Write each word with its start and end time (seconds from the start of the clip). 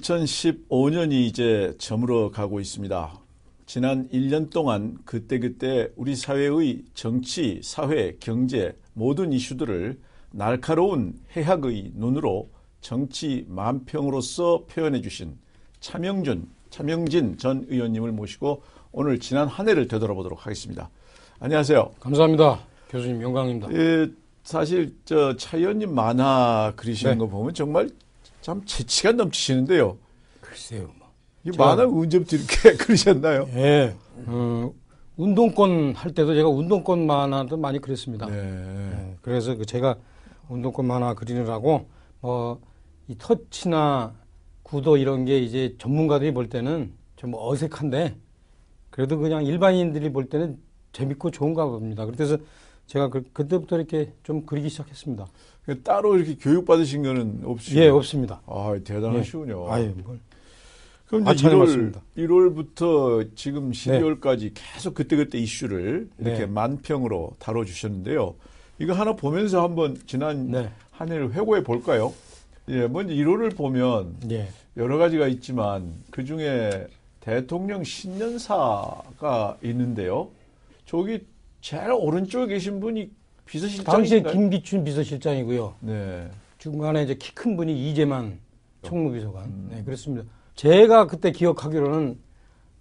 2015년이 0.00 1.12
이제 1.12 1.74
저물어 1.78 2.30
가고 2.30 2.60
있습니다. 2.60 3.20
지난 3.66 4.08
1년 4.08 4.50
동안 4.50 4.98
그때그때 5.04 5.90
우리 5.96 6.16
사회의 6.16 6.82
정치, 6.94 7.60
사회, 7.62 8.16
경제 8.18 8.76
모든 8.94 9.32
이슈들을 9.32 9.98
날카로운 10.32 11.14
해학의 11.36 11.92
눈으로 11.94 12.48
정치 12.80 13.44
만평으로서 13.48 14.64
표현해 14.68 15.00
주신 15.02 15.36
차명준, 15.80 16.48
차명진 16.70 17.36
전 17.38 17.66
의원님을 17.68 18.12
모시고 18.12 18.62
오늘 18.92 19.20
지난 19.20 19.46
한 19.46 19.68
해를 19.68 19.86
되돌아보도록 19.86 20.46
하겠습니다. 20.46 20.90
안녕하세요. 21.38 21.92
감사합니다. 22.00 22.60
교수님 22.88 23.22
영광입니다. 23.22 23.72
예, 23.72 24.08
사실 24.42 24.94
저 25.04 25.36
차 25.36 25.56
의원님 25.56 25.94
만화 25.94 26.72
그리시는 26.74 27.12
네. 27.12 27.18
거 27.18 27.26
보면 27.28 27.54
정말 27.54 27.88
참 28.50 28.64
재치가 28.64 29.12
넘치시는데요. 29.12 29.96
글쎄요. 30.40 30.90
뭐. 30.98 31.08
이 31.44 31.50
만화 31.56 31.84
언제부터 31.84 32.36
이렇게 32.36 32.74
그리셨나요? 32.76 33.48
예. 33.54 33.94
어, 34.26 34.72
운동권 35.16 35.94
할 35.94 36.12
때도 36.12 36.34
제가 36.34 36.48
운동권 36.48 37.06
만화도 37.06 37.56
많이 37.56 37.78
그렸습니다. 37.78 38.26
네. 38.26 38.34
예, 38.34 39.16
그래서 39.22 39.54
그 39.54 39.64
제가 39.64 39.96
운동권 40.48 40.84
만화 40.86 41.14
그리느라고 41.14 41.86
뭐 42.20 42.60
이 43.10 43.16
터치나 43.18 44.14
구도 44.62 44.96
이런 44.96 45.24
게 45.24 45.40
이제 45.40 45.74
전문가들이 45.78 46.32
볼 46.32 46.48
때는 46.48 46.92
좀 47.16 47.32
어색한데 47.34 48.16
그래도 48.90 49.18
그냥 49.18 49.44
일반인들이 49.44 50.12
볼 50.12 50.28
때는 50.28 50.58
재밌고 50.92 51.32
좋은가 51.32 51.66
봅니다. 51.66 52.06
그래서 52.06 52.38
제가 52.86 53.08
그, 53.08 53.24
그때부터 53.32 53.76
이렇게 53.76 54.12
좀 54.22 54.46
그리기 54.46 54.68
시작했습니다. 54.68 55.26
따로 55.82 56.16
이렇게 56.16 56.36
교육 56.40 56.64
받으신 56.64 57.02
거는 57.02 57.42
없으시고 57.44 57.80
예, 57.80 57.88
없습니다. 57.88 58.40
아, 58.46 58.78
대단하시군요. 58.84 59.72
아유, 59.72 59.92
뭘. 60.04 60.18
그럼 61.06 61.26
아, 61.26 61.32
이제 61.32 61.42
잘 61.42 61.52
1월, 61.52 61.58
맞습니다. 61.58 62.02
1월부터 62.16 63.30
지금 63.34 63.72
12월까지 63.72 64.52
계속 64.54 64.94
그때그때 64.94 65.38
이슈를 65.38 66.08
이렇게 66.18 66.40
네. 66.40 66.46
만평으로 66.46 67.36
다뤄주셨는데요. 67.40 68.34
이거 68.78 68.92
하나 68.92 69.14
보면서 69.16 69.62
한번 69.62 69.98
지난 70.06 70.50
네. 70.50 70.70
한 70.92 71.10
해를 71.10 71.32
회고해 71.32 71.64
볼까요? 71.64 72.12
예, 72.68 72.86
먼저 72.86 73.12
1월을 73.12 73.56
보면 73.56 74.16
예. 74.30 74.48
여러 74.76 74.98
가지가 74.98 75.26
있지만 75.26 75.92
그 76.10 76.24
중에 76.24 76.86
대통령 77.18 77.82
신년사가 77.82 79.58
있는데요. 79.62 80.30
저기 80.86 81.26
제일 81.60 81.90
오른쪽에 81.92 82.54
계신 82.54 82.80
분이 82.80 83.10
비서실장이신가요? 83.50 84.32
김기춘 84.32 84.84
비서실장이고요. 84.84 85.74
네. 85.80 86.30
중간에 86.58 87.02
이제 87.02 87.14
키 87.14 87.32
큰 87.34 87.56
분이 87.56 87.90
이재만 87.90 88.38
총무비서관. 88.82 89.44
음. 89.44 89.68
네, 89.72 89.82
그렇습니다. 89.82 90.24
제가 90.54 91.06
그때 91.06 91.32
기억하기로는 91.32 92.18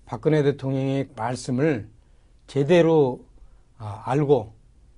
박근혜 0.06 0.44
대통령의 0.44 1.10
말씀을 1.16 1.88
제대로 2.48 3.22
아, 3.78 4.04
알고 4.06 4.52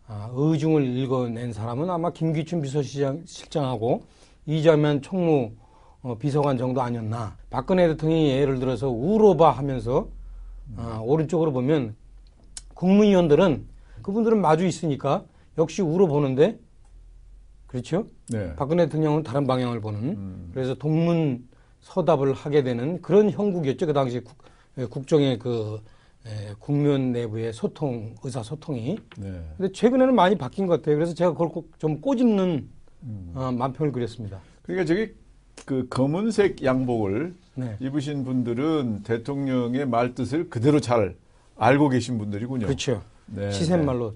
아, 0.08 0.30
의중을 0.34 0.84
읽어낸 0.98 1.54
사람은 1.54 1.90
아마 1.90 2.12
김기춘 2.12 2.62
비서실장 2.62 3.24
실장하고 3.26 4.04
이재만 4.46 5.02
총무 5.02 5.52
어, 6.02 6.18
비서관 6.18 6.58
정도 6.58 6.82
아니었나. 6.82 7.38
박근혜 7.50 7.88
대통령이 7.88 8.32
예를 8.32 8.60
들어서 8.60 8.90
우로바 8.90 9.52
하면서 9.52 10.08
아, 10.76 11.00
오른쪽으로 11.04 11.52
보면 11.54 11.96
국무위원들은 12.74 13.68
그분들은 14.02 14.42
마주 14.42 14.66
있으니까 14.66 15.24
역시 15.62 15.82
우로 15.82 16.08
보는데 16.08 16.60
그렇죠? 17.68 18.06
네. 18.30 18.54
박근혜 18.56 18.86
대통령은 18.86 19.24
다른 19.24 19.48
방향을 19.48 19.80
보는 19.80 20.00
음. 20.00 20.52
그래서 20.54 20.74
동문 20.74 21.48
서답을 21.82 22.34
하게 22.34 22.64
되는 22.64 23.02
그런 23.02 23.30
형국이었죠 23.30 23.88
그 23.88 23.94
당시 23.94 24.20
국, 24.20 24.36
예, 24.78 24.86
국정의 24.86 25.40
그 25.40 25.80
에, 26.26 26.54
국면 26.60 27.12
내부의 27.14 27.54
소통 27.54 28.16
의사 28.24 28.44
소통이 28.44 28.98
네. 29.18 29.42
근데 29.58 29.72
최근에는 29.72 30.14
많이 30.14 30.38
바뀐 30.38 30.68
것 30.68 30.82
같아요 30.82 30.96
그래서 30.98 31.14
제가 31.14 31.32
그걸 31.32 31.50
꼭 31.50 31.72
좀 31.80 32.02
꼬집는 32.02 32.70
음. 33.04 33.32
어, 33.34 33.52
만평을 33.52 33.92
그렸습니다 33.92 34.40
그러니까 34.64 34.86
저기 34.86 35.14
그 35.66 35.88
검은색 35.90 36.64
양복을 36.64 37.34
네 37.56 37.76
입으신 37.80 38.24
분들은 38.24 39.04
대통령의 39.04 39.86
말 39.88 40.16
뜻을 40.16 40.50
그대로 40.50 40.80
잘 40.80 41.16
알고 41.58 41.90
계신 41.90 42.18
분들이군요. 42.18 42.66
그렇죠 42.66 43.02
네, 43.34 43.52
시샘말로 43.52 44.14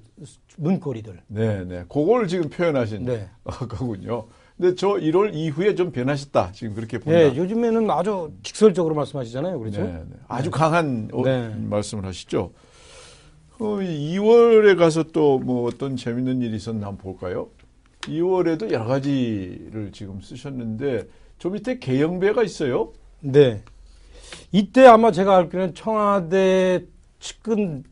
눈꼬리들 0.58 1.22
네, 1.28 1.64
네. 1.64 1.86
그걸 1.90 2.28
지금 2.28 2.50
표현하신 2.50 3.06
네. 3.06 3.30
거군요. 3.44 4.26
근데 4.58 4.76
저 4.76 4.90
1월 4.90 5.34
이후에 5.34 5.76
좀 5.76 5.92
변하셨다. 5.92 6.52
지금 6.54 6.76
그렇게 6.76 6.98
본다. 6.98 7.20
예, 7.20 7.36
요즘에는 7.36 7.90
아주 7.92 8.32
직설적으로 8.44 8.96
말씀하시잖아요 8.96 9.60
그렇죠 9.60 9.82
네, 9.84 9.92
네. 10.10 10.16
아주 10.28 10.50
강한 10.50 11.10
어, 11.12 11.24
네. 11.24 11.54
말씀을 11.58 12.06
하시죠. 12.06 12.52
어, 13.58 13.66
2월에 13.78 14.78
가서 14.78 15.04
또 15.04 15.40
뭐 15.40 15.68
어떤 15.68 15.96
재밌는 15.98 16.42
일이 16.42 16.56
있었나 16.58 16.88
한번 16.88 16.98
볼까요? 17.04 17.50
2월에도 18.02 18.72
여러 18.72 18.86
가지를 18.86 19.92
지금 19.92 20.22
쓰셨는데 20.22 21.08
저 21.40 21.50
밑에 21.50 21.80
개영배가 21.80 22.44
있어요. 22.44 22.92
네. 23.22 23.62
이때 24.52 24.86
아마 24.86 25.12
제가 25.12 25.36
알기로는 25.38 25.74
청와대 25.74 26.86
측근의 27.20 27.84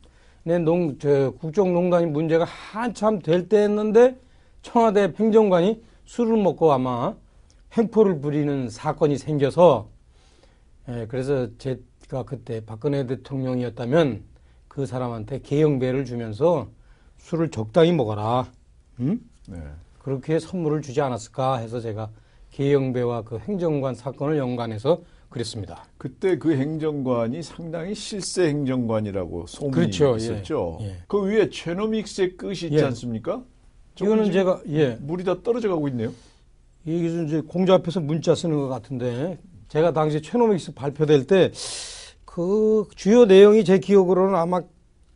농, 0.44 0.98
저, 0.98 1.30
국정농단이 1.32 2.06
문제가 2.06 2.44
한참 2.44 3.18
될 3.20 3.48
때였는데 3.48 4.18
청와대 4.62 5.12
행정관이 5.18 5.82
술을 6.04 6.36
먹고 6.36 6.72
아마 6.72 7.14
횡포를 7.76 8.20
부리는 8.20 8.68
사건이 8.68 9.16
생겨서 9.18 9.88
예, 10.88 11.06
그래서 11.08 11.48
제가 11.56 12.24
그때 12.26 12.64
박근혜 12.64 13.06
대통령이었다면 13.06 14.22
그 14.68 14.84
사람한테 14.84 15.40
개영배를 15.40 16.04
주면서 16.04 16.68
술을 17.18 17.50
적당히 17.50 17.92
먹어라. 17.92 18.50
음? 19.00 19.18
네. 19.48 19.58
그렇게 19.98 20.38
선물을 20.38 20.82
주지 20.82 21.00
않았을까 21.00 21.56
해서 21.56 21.80
제가 21.80 22.10
개영배와 22.50 23.22
그 23.22 23.38
행정관 23.38 23.94
사건을 23.94 24.36
연관해서 24.36 25.00
그랬습니다. 25.34 25.84
그때 25.98 26.38
그 26.38 26.56
행정관이 26.56 27.42
상당히 27.42 27.94
실세 27.94 28.48
행정관이라고 28.48 29.46
소문이 29.46 29.74
그렇죠. 29.74 30.16
있었죠. 30.16 30.78
예, 30.80 30.86
예. 30.86 30.96
그 31.08 31.22
위에 31.24 31.50
최노믹스의 31.50 32.36
끝이 32.36 32.52
있지 32.52 32.76
예. 32.76 32.82
않습니까? 32.84 33.42
이거는 34.00 34.32
제가 34.32 34.62
예 34.68 34.96
물이 35.00 35.24
다 35.24 35.42
떨어져 35.42 35.68
가고 35.68 35.88
있네요. 35.88 36.12
이게 36.84 37.24
이제 37.24 37.40
공자 37.40 37.74
앞에서 37.74 38.00
문자 38.00 38.34
쓰는 38.34 38.56
것 38.56 38.68
같은데 38.68 39.38
제가 39.68 39.92
당시 39.92 40.22
최노믹스 40.22 40.74
발표될 40.74 41.26
때 41.26 41.52
그 42.34 42.88
주요 42.96 43.26
내용이 43.26 43.64
제 43.64 43.78
기억으로는 43.78 44.34
아마 44.34 44.60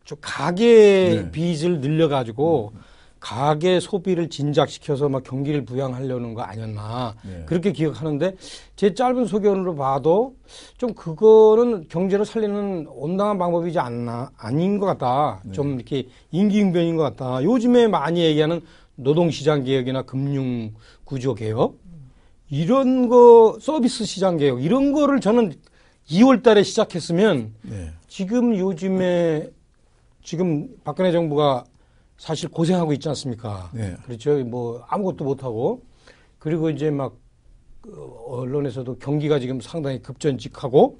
저 0.05 0.15
가계 0.21 1.23
네. 1.25 1.31
빚을 1.31 1.81
늘려가지고 1.81 2.71
가계 3.19 3.79
소비를 3.79 4.29
진작시켜서 4.29 5.09
막 5.09 5.23
경기를 5.23 5.65
부양하려는 5.65 6.33
거 6.33 6.41
아니었나 6.41 7.15
네. 7.23 7.43
그렇게 7.45 7.71
기억하는데 7.71 8.35
제 8.75 8.93
짧은 8.93 9.25
소견으로 9.25 9.75
봐도 9.75 10.35
좀 10.77 10.93
그거는 10.93 11.87
경제를 11.89 12.25
살리는 12.25 12.87
온당한 12.89 13.37
방법이지 13.37 13.77
않나 13.79 14.31
아닌 14.37 14.79
것 14.79 14.85
같다. 14.85 15.41
네. 15.43 15.51
좀 15.51 15.75
이렇게 15.75 16.07
임기응변인 16.31 16.95
것 16.95 17.03
같다. 17.03 17.43
요즘에 17.43 17.87
많이 17.87 18.23
얘기하는 18.23 18.61
노동시장 18.95 19.63
개혁이나 19.63 20.03
금융 20.03 20.73
구조 21.03 21.33
개혁 21.33 21.77
이런 22.49 23.09
거 23.09 23.57
서비스 23.61 24.05
시장 24.05 24.37
개혁 24.37 24.63
이런 24.63 24.93
거를 24.93 25.19
저는 25.19 25.53
2월 26.09 26.41
달에 26.41 26.63
시작했으면 26.63 27.53
네. 27.61 27.91
지금 28.07 28.57
요즘에 28.57 29.49
지금 30.23 30.67
박근혜 30.83 31.11
정부가 31.11 31.65
사실 32.19 32.49
고생하고 32.49 32.91
있지 32.93 33.07
않습니까? 33.09 33.71
네. 33.73 33.95
그렇죠. 34.05 34.37
뭐 34.43 34.83
아무것도 34.89 35.23
못 35.23 35.43
하고 35.43 35.83
그리고 36.37 36.69
이제 36.69 36.91
막그 36.91 38.13
언론에서도 38.27 38.97
경기가 38.99 39.39
지금 39.39 39.59
상당히 39.61 40.01
급전직하고 40.01 40.99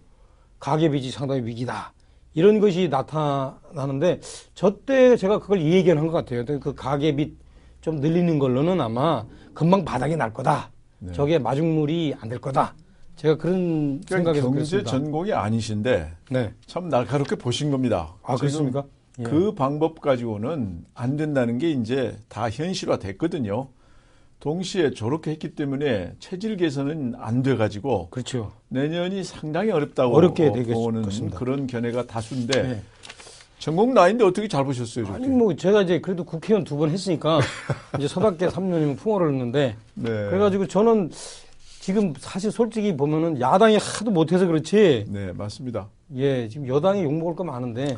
가계빚이 0.59 1.11
상당히 1.11 1.41
위기다. 1.45 1.93
이런 2.33 2.59
것이 2.59 2.87
나타나는데 2.89 4.21
저 4.53 4.85
때 4.85 5.17
제가 5.17 5.39
그걸 5.39 5.61
얘기한 5.61 6.07
것 6.07 6.13
같아요. 6.13 6.45
그 6.45 6.73
가계빚 6.73 7.37
좀 7.81 7.97
늘리는 7.97 8.39
걸로는 8.39 8.79
아마 8.79 9.25
금방 9.53 9.83
바닥이 9.83 10.15
날 10.15 10.33
거다. 10.33 10.71
네. 10.99 11.11
저게 11.13 11.37
마중물이 11.37 12.15
안 12.21 12.29
될 12.29 12.39
거다. 12.39 12.75
제가 13.17 13.35
그런 13.35 13.99
그러니까 14.01 14.15
생각에서 14.15 14.41
경제 14.47 14.55
그랬습니다. 14.57 14.89
전공이 14.91 15.33
아니신데 15.33 16.11
네. 16.31 16.53
참 16.65 16.87
날카롭게 16.87 17.35
보신 17.35 17.71
겁니다. 17.71 18.15
아, 18.23 18.35
그렇습니까? 18.37 18.85
예. 19.19 19.23
그 19.23 19.53
방법 19.53 20.01
가지고는 20.01 20.85
안 20.93 21.17
된다는 21.17 21.57
게 21.57 21.71
이제 21.71 22.15
다 22.29 22.49
현실화 22.49 22.97
됐거든요. 22.97 23.67
동시에 24.39 24.93
저렇게 24.93 25.31
했기 25.31 25.53
때문에 25.53 26.13
체질 26.19 26.55
개선은 26.55 27.15
안 27.17 27.43
돼 27.43 27.57
가지고 27.57 28.07
그렇죠. 28.09 28.53
내년이 28.69 29.23
상당히 29.25 29.71
어렵다고 29.71 30.15
어렵게 30.15 30.51
되겠- 30.53 30.73
보는 30.73 31.01
같습니다. 31.03 31.37
그런 31.37 31.67
견해가 31.67 32.07
다수인데 32.07 32.61
네. 32.63 32.81
전공 33.57 33.93
나인데 33.93 34.23
어떻게 34.23 34.47
잘 34.47 34.63
보셨어요? 34.63 35.05
저렇게? 35.05 35.25
아니 35.25 35.33
뭐 35.35 35.53
제가 35.55 35.81
이제 35.81 35.99
그래도 35.99 36.23
국회의원 36.23 36.63
두 36.63 36.77
번 36.77 36.89
했으니까 36.89 37.39
이제 37.99 38.07
서답게 38.07 38.47
3년이면 38.47 38.97
풍어를 38.97 39.33
했는데 39.33 39.75
네. 39.95 40.03
그래가지고 40.09 40.67
저는 40.67 41.11
지금 41.81 42.13
사실 42.17 42.51
솔직히 42.51 42.95
보면은 42.95 43.41
야당이 43.41 43.77
하도 43.77 44.11
못해서 44.11 44.45
그렇지. 44.47 45.05
네, 45.09 45.33
맞습니다. 45.33 45.89
예, 46.15 46.47
지금 46.47 46.65
여당이 46.67 47.03
욕먹을 47.03 47.35
거 47.35 47.43
많은데. 47.43 47.97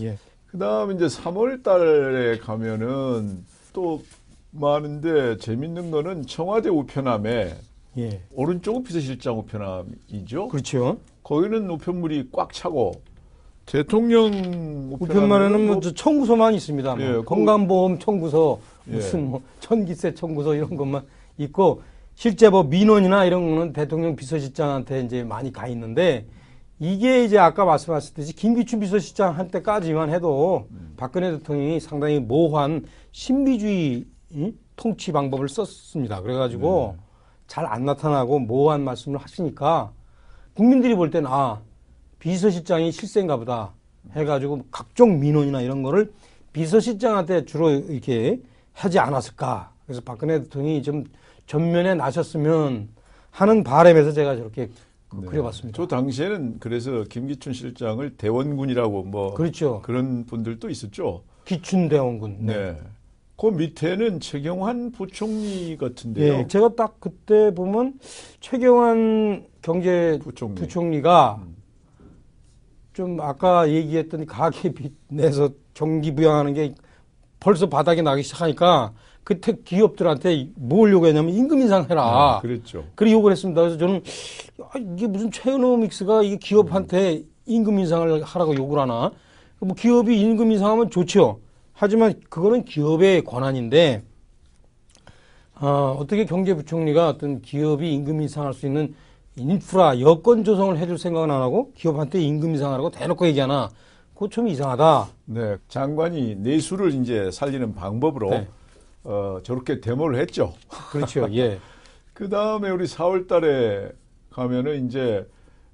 예. 0.00 0.16
그 0.52 0.58
다음 0.58 0.92
이제 0.92 1.06
3월 1.06 1.62
달에 1.62 2.36
가면은 2.36 3.42
또 3.72 4.02
많은데 4.50 5.38
재밌는 5.38 5.90
거는 5.90 6.26
청와대 6.26 6.68
우편함에 6.68 7.54
예. 7.96 8.20
오른쪽은 8.34 8.82
비서실장 8.82 9.38
우편함이죠. 9.38 10.48
그렇죠. 10.48 10.98
거기는 11.22 11.70
우편물이 11.70 12.28
꽉 12.32 12.52
차고 12.52 13.00
대통령 13.64 14.26
우편만에는 15.00 15.66
뭐뭐저 15.68 15.94
청구서만 15.94 16.52
있습니다. 16.52 16.96
뭐 16.96 17.02
예, 17.02 17.12
그- 17.12 17.22
건강보험 17.24 17.98
청구서, 17.98 18.58
예. 18.88 18.92
무슨 18.96 19.30
뭐 19.30 19.40
전기세 19.60 20.12
청구서 20.12 20.54
이런 20.54 20.76
것만 20.76 21.02
있고 21.38 21.80
실제 22.14 22.50
뭐 22.50 22.62
민원이나 22.62 23.24
이런 23.24 23.48
거는 23.54 23.72
대통령 23.72 24.16
비서실장한테 24.16 25.00
이제 25.00 25.24
많이 25.24 25.50
가 25.50 25.66
있는데 25.68 26.26
이게 26.86 27.22
이제 27.22 27.38
아까 27.38 27.64
말씀하셨듯이 27.64 28.34
김기춘 28.34 28.80
비서실장 28.80 29.38
할 29.38 29.46
때까지만 29.46 30.10
해도 30.10 30.66
박근혜 30.96 31.30
대통령이 31.30 31.78
상당히 31.78 32.18
모호한 32.18 32.86
신비주의 33.12 34.04
이? 34.30 34.54
통치 34.74 35.12
방법을 35.12 35.48
썼습니다. 35.48 36.20
그래가지고 36.22 36.96
잘안 37.46 37.84
나타나고 37.84 38.40
모호한 38.40 38.82
말씀을 38.82 39.20
하시니까 39.20 39.92
국민들이 40.54 40.96
볼 40.96 41.10
때는 41.10 41.30
아 41.30 41.60
비서실장이 42.18 42.90
실세인가 42.90 43.36
보다 43.36 43.74
해가지고 44.16 44.64
각종 44.72 45.20
민원이나 45.20 45.60
이런 45.60 45.84
거를 45.84 46.12
비서실장한테 46.52 47.44
주로 47.44 47.70
이렇게 47.70 48.40
하지 48.72 48.98
않았을까. 48.98 49.70
그래서 49.86 50.00
박근혜 50.04 50.42
대통령이 50.42 50.82
좀 50.82 51.04
전면에 51.46 51.94
나셨으면 51.94 52.88
하는 53.30 53.62
바람에서 53.62 54.10
제가 54.10 54.34
저렇게 54.34 54.66
그- 54.66 54.72
네. 55.20 55.26
그려봤습니다. 55.26 55.76
저 55.76 55.86
당시에는 55.86 56.58
그래서 56.58 57.04
김기춘 57.04 57.52
실장을 57.52 58.16
대원군이라고 58.16 59.02
뭐 59.04 59.34
그렇죠. 59.34 59.80
그런 59.82 60.24
분들도 60.24 60.68
있었죠. 60.70 61.22
기춘대원군. 61.44 62.46
네. 62.46 62.78
그 63.36 63.46
밑에는 63.46 64.20
최경환 64.20 64.92
부총리 64.92 65.76
같은데요. 65.76 66.32
예, 66.34 66.46
제가 66.46 66.76
딱 66.76 67.00
그때 67.00 67.52
보면 67.54 67.98
최경환 68.40 69.46
경제 69.62 70.18
부총리. 70.22 70.54
부총리가 70.54 71.40
음. 71.42 71.56
좀 72.92 73.20
아까 73.20 73.68
얘기했던 73.68 74.26
가계 74.26 74.72
빚 74.74 74.92
내서 75.08 75.50
경기 75.74 76.14
부양하는 76.14 76.54
게 76.54 76.74
벌써 77.40 77.68
바닥에 77.68 78.02
나기 78.02 78.22
시작하니까 78.22 78.92
그때 79.24 79.56
기업들한테 79.64 80.48
뭘 80.56 80.92
요구했냐면 80.92 81.32
임금 81.34 81.60
인상해라. 81.60 82.02
아, 82.02 82.40
그랬죠. 82.40 82.84
그래 82.94 83.12
요구를 83.12 83.32
했습니다. 83.32 83.60
그래서 83.60 83.78
저는 83.78 83.96
야, 84.60 84.70
이게 84.94 85.06
무슨 85.06 85.30
최노믹스가 85.30 86.22
이게 86.22 86.36
기업한테 86.36 87.22
임금 87.46 87.78
인상을 87.78 88.22
하라고 88.22 88.56
요구를 88.56 88.82
하나? 88.82 89.12
뭐 89.60 89.74
기업이 89.76 90.20
임금 90.20 90.50
인상하면 90.50 90.90
좋죠. 90.90 91.38
하지만 91.72 92.14
그거는 92.28 92.64
기업의 92.64 93.24
권한인데 93.24 94.02
어, 95.60 95.96
어떻게 95.98 96.24
경제부총리가 96.24 97.08
어떤 97.08 97.40
기업이 97.40 97.92
임금 97.94 98.20
인상할 98.22 98.52
수 98.52 98.66
있는 98.66 98.94
인프라 99.36 99.98
여건 100.00 100.42
조성을 100.42 100.76
해줄 100.76 100.98
생각은 100.98 101.30
안 101.30 101.40
하고 101.40 101.72
기업한테 101.76 102.20
임금 102.20 102.50
인상하라고 102.50 102.90
대놓고 102.90 103.26
얘기하나? 103.28 103.70
그거 104.14 104.28
좀 104.28 104.48
이상하다. 104.48 105.08
네. 105.26 105.56
장관이 105.68 106.36
내수를 106.36 106.92
이제 106.94 107.30
살리는 107.30 107.74
방법으로 107.74 108.30
네. 108.30 108.48
어, 109.04 109.38
저렇게 109.42 109.80
데모를 109.80 110.18
했죠. 110.20 110.54
그렇죠. 110.90 111.28
예. 111.32 111.58
그 112.14 112.28
다음에 112.28 112.70
우리 112.70 112.84
4월 112.84 113.26
달에 113.26 113.90
가면은 114.30 114.86
이제 114.86 115.26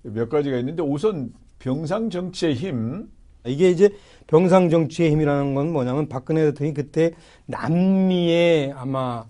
몇 0.02 0.28
가지가 0.28 0.56
있는데 0.58 0.82
우선 0.82 1.32
병상 1.58 2.10
정치의 2.10 2.54
힘. 2.54 3.10
이게 3.46 3.70
이제 3.70 3.90
병상 4.26 4.70
정치의 4.70 5.10
힘이라는 5.10 5.54
건 5.54 5.72
뭐냐면 5.72 6.08
박근혜 6.08 6.44
대통령이 6.46 6.74
그때 6.74 7.12
남미에 7.46 8.72
아마 8.76 9.24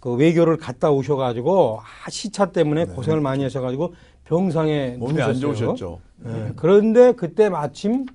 그 0.00 0.14
외교를 0.14 0.56
갔다 0.56 0.90
오셔가지고 0.90 1.80
아, 1.80 2.10
시차 2.10 2.50
때문에 2.50 2.86
고생을 2.86 3.20
많이 3.20 3.42
하셔가지고 3.44 3.94
병상에 4.24 4.96
몸이 4.98 5.20
안 5.22 5.32
누우셨어요. 5.34 5.54
좋으셨죠. 5.54 6.00
예, 6.26 6.52
그런데 6.56 7.12
그때 7.12 7.48
마침 7.48 8.06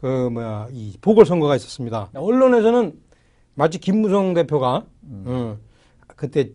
그 0.00 0.28
뭐야 0.30 0.68
이 0.72 0.96
보궐선거가 1.00 1.56
있었습니다. 1.56 2.10
언론에서는 2.14 2.92
마치 3.60 3.78
김무성 3.78 4.32
대표가 4.32 4.86
어, 5.26 5.58
그때 6.16 6.50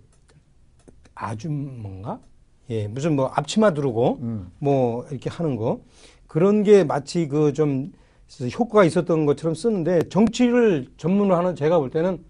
아주 1.14 1.50
뭔가 1.52 2.20
예 2.70 2.88
무슨 2.88 3.16
뭐 3.16 3.28
앞치마 3.28 3.76
두르고 3.76 4.18
음. 4.22 4.52
뭐 4.58 5.06
이렇게 5.12 5.30
하는 5.30 5.56
거 5.56 5.82
그런 6.28 6.64
게 6.64 6.84
마치 6.84 7.28
그 7.28 7.54
좀 7.54 7.92
효과가 8.60 8.84
있었던 8.86 9.26
것처럼 9.28 9.54
쓰는데 9.54 10.10
정치를 10.10 10.88
전문으로 10.98 11.36
하는 11.36 11.56
제가 11.56 11.78
볼 11.78 11.90
때는 11.92 12.24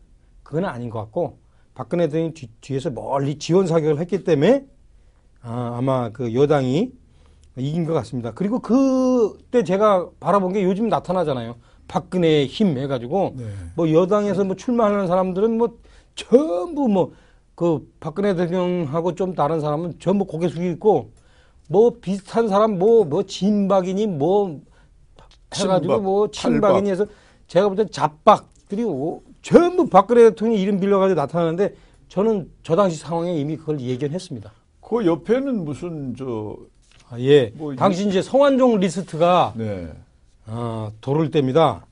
그건 0.44 0.66
아닌 0.66 0.90
것 0.90 1.00
같고 1.00 1.40
박근혜 1.74 2.08
대통령이 2.08 2.34
뒤, 2.34 2.50
뒤에서 2.62 2.90
멀리 2.90 3.40
지원 3.40 3.68
사격을 3.68 4.00
했기 4.00 4.24
때문에 4.24 4.66
아, 5.42 5.76
아마 5.78 6.10
그 6.10 6.34
여당이 6.34 6.92
이긴 7.58 7.86
것 7.86 7.94
같습니다. 7.94 8.34
그리고 8.34 8.60
그때 8.60 9.64
제가 9.64 10.10
바라본 10.20 10.52
게 10.52 10.64
요즘 10.64 10.90
나타나잖아요. 10.90 11.56
박근혜의 11.88 12.48
힘 12.48 12.78
해가지고 12.78 13.34
네. 13.38 13.46
뭐 13.76 13.92
여당에서 13.92 14.44
뭐 14.44 14.56
출마하는 14.56 15.08
사람들은 15.08 15.58
뭐 15.58 15.78
전부 16.16 16.88
뭐 16.88 17.12
그 17.56 17.90
박근혜 18.02 18.36
대통령하고 18.36 19.16
좀 19.16 19.34
다른 19.34 19.62
사람은 19.62 19.94
전부 20.00 20.26
고개 20.26 20.50
숙이고 20.50 21.12
뭐 21.70 21.92
비슷한 22.02 22.50
사람 22.50 22.78
뭐뭐 22.78 23.24
진박이니 23.24 24.08
뭐 24.08 24.60
해가지고 25.56 25.72
친박, 25.88 26.04
뭐. 26.04 26.28
친박이니 26.32 26.90
해서 26.92 27.06
제가 27.48 27.70
볼땐 27.70 27.90
잡박들이 27.90 28.84
오- 28.84 29.22
전부 29.42 29.88
박근혜 29.88 30.24
대통령 30.30 30.58
이름 30.60 30.80
빌려가지고 30.82 31.20
나타나는데 31.20 31.76
저는 32.10 32.52
저 32.62 32.76
당시 32.76 32.98
상황에 32.98 33.34
이미 33.38 33.56
그걸 33.56 33.80
예견했습니다. 33.80 34.52
그 34.82 35.06
옆에는 35.06 35.64
무슨 35.64 36.14
저 36.18 36.58
아, 37.10 37.18
예. 37.20 37.54
뭐 37.56 37.72
이- 37.72 37.78
당시 37.78 38.06
이제 38.08 38.22
성완종 38.22 38.80
리스트가 38.82 39.54
네. 39.56 39.94
어, 40.48 40.92
도를 41.02 41.32
때입니다. 41.32 41.86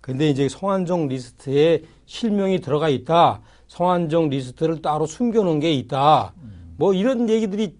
근데 0.00 0.28
이제 0.28 0.48
성완종 0.48 1.08
리스트에 1.08 1.82
실명이 2.06 2.60
들어가 2.60 2.88
있다. 2.88 3.40
성완종 3.68 4.28
리스트를 4.30 4.82
따로 4.82 5.06
숨겨놓은 5.06 5.60
게 5.60 5.72
있다. 5.72 6.32
뭐 6.76 6.92
이런 6.92 7.28
얘기들이 7.28 7.76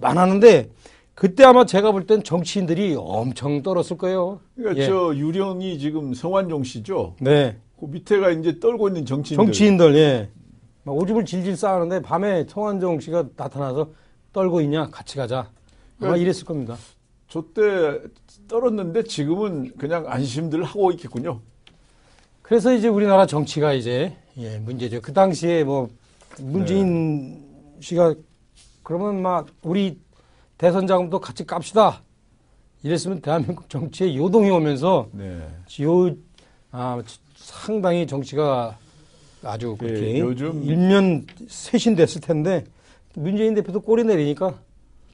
많았는데 0.00 0.70
그때 1.14 1.44
아마 1.44 1.64
제가 1.64 1.90
볼 1.92 2.06
땐 2.06 2.22
정치인들이 2.22 2.94
엄청 2.98 3.62
떨었을 3.62 3.96
거예요. 3.98 4.40
그러니까 4.54 4.82
예. 4.82 4.86
저 4.86 5.14
유령이 5.16 5.78
지금 5.78 6.14
성완종 6.14 6.62
씨죠. 6.62 7.16
네. 7.20 7.56
그 7.80 7.86
밑에가 7.86 8.30
이제 8.30 8.60
떨고 8.60 8.88
있는 8.88 9.04
정치인들. 9.04 9.44
정치인들, 9.44 9.96
예. 9.96 10.30
막 10.84 10.94
오줌을 10.96 11.24
질질 11.24 11.56
싸는데 11.56 12.00
밤에 12.02 12.46
성완종 12.48 13.00
씨가 13.00 13.30
나타나서 13.36 13.90
떨고 14.32 14.60
있냐? 14.60 14.88
같이 14.90 15.16
가자. 15.16 15.38
아마 15.38 15.50
그러니까 15.98 16.16
이랬을 16.18 16.44
겁니다. 16.44 16.76
저때 17.28 17.98
떨었는데 18.48 19.04
지금은 19.04 19.72
그냥 19.76 20.04
안심들 20.08 20.62
하고 20.64 20.90
있겠군요. 20.92 21.40
그래서 22.42 22.72
이제 22.72 22.88
우리나라 22.88 23.26
정치가 23.26 23.72
이제 23.72 24.16
예, 24.36 24.58
문제죠. 24.58 25.00
그 25.00 25.12
당시에 25.12 25.64
뭐 25.64 25.88
문재인 26.38 27.42
씨가 27.80 28.14
그러면 28.82 29.20
막 29.22 29.46
우리 29.62 29.98
대선 30.58 30.86
자금도 30.86 31.20
같이 31.20 31.44
깝시다. 31.44 32.02
이랬으면 32.82 33.20
대한민국 33.20 33.68
정치에 33.68 34.14
요동이 34.14 34.48
오면서 34.50 35.08
네. 35.12 35.42
요 35.82 36.14
아, 36.70 37.02
상당히 37.34 38.06
정치가 38.06 38.78
아주 39.42 39.76
예, 39.82 39.86
그렇게 39.86 40.20
요즘- 40.20 40.62
일면 40.62 41.26
쇄신됐을 41.48 42.20
텐데 42.20 42.64
문재인 43.14 43.54
대표도 43.54 43.80
꼬리 43.80 44.04
내리니까 44.04 44.54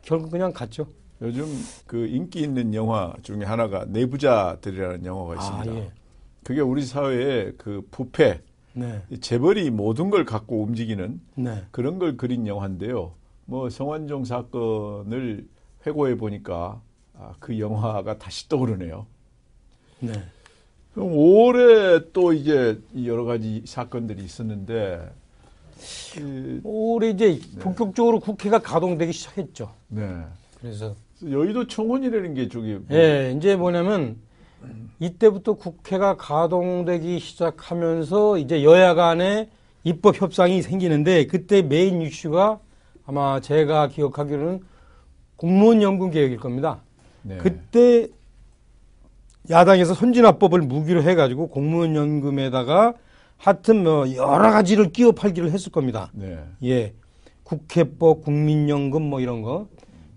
결국 0.03 0.31
그냥 0.31 0.53
갔죠. 0.53 0.87
요즘 1.23 1.47
그 1.87 2.07
인기 2.09 2.41
있는 2.41 2.75
영화 2.75 3.15
중에 3.23 3.45
하나가 3.45 3.85
내부자들이라는 3.85 5.05
영화가 5.05 5.35
있습니다. 5.37 5.73
아, 5.73 5.77
예. 5.77 5.91
그게 6.43 6.61
우리 6.61 6.85
사회의 6.85 7.55
그 7.57 7.87
부패, 7.93 8.41
네. 8.73 9.03
이 9.09 9.21
재벌이 9.21 9.71
모든 9.71 10.11
걸 10.11 10.25
갖고 10.25 10.63
움직이는 10.65 11.21
네. 11.37 11.63
그런 11.71 12.01
걸 12.01 12.17
그린 12.17 12.49
영화인데요. 12.49 13.13
뭐 13.45 13.71
성완종 13.71 14.25
사건을 14.25 15.47
회고해 15.87 16.17
보니까 16.17 16.81
아, 17.15 17.35
그 17.39 17.61
영화가 17.61 18.19
다시 18.19 18.49
떠오르네요. 18.49 19.07
네. 20.01 20.13
그럼 20.95 21.13
올해 21.13 22.01
또 22.13 22.33
이제 22.33 22.81
이 22.93 23.09
여러 23.09 23.25
가지 23.25 23.63
사건들이 23.65 24.25
있었는데, 24.25 25.09
그, 26.15 26.61
올해 26.65 27.11
이제 27.11 27.41
본격적으로 27.61 28.19
국회가 28.19 28.59
가동되기 28.59 29.13
시작했죠. 29.13 29.73
네. 29.89 30.25
그래서 30.61 30.95
여의도 31.31 31.67
청원이라는 31.67 32.35
게 32.35 32.49
저기 32.49 32.75
뭐- 32.75 32.85
예, 32.91 33.35
이제 33.37 33.57
뭐냐면 33.57 34.17
이때부터 35.01 35.55
국회가 35.55 36.17
가동되기 36.17 37.19
시작하면서 37.19 38.39
이제 38.39 38.63
여야 38.65 38.95
간에 38.95 39.49
입법 39.85 40.21
협상이 40.21 40.63
생기는데 40.63 41.27
그때 41.27 41.63
메인 41.63 42.01
이슈가 42.03 42.61
아마 43.05 43.41
제가 43.41 43.89
기억하기로는 43.89 44.61
공무원 45.37 45.83
연금 45.83 46.11
개혁일 46.11 46.37
겁니다. 46.37 46.83
네. 47.23 47.37
그때 47.39 48.09
야당에서 49.51 49.95
선진화법을 49.95 50.61
무기로 50.61 51.03
해가지고 51.03 51.49
공무원 51.49 51.97
연금에다가 51.97 52.95
하여튼 53.37 53.83
뭐 53.83 54.15
여러 54.15 54.53
가지를 54.53 54.93
끼워 54.93 55.11
팔기를 55.11 55.51
했을 55.51 55.73
겁니다. 55.73 56.11
네. 56.15 56.39
예. 56.63 56.95
국회법, 57.43 58.23
국민연금 58.23 59.03
뭐 59.03 59.21
이런 59.21 59.43
거. 59.43 59.67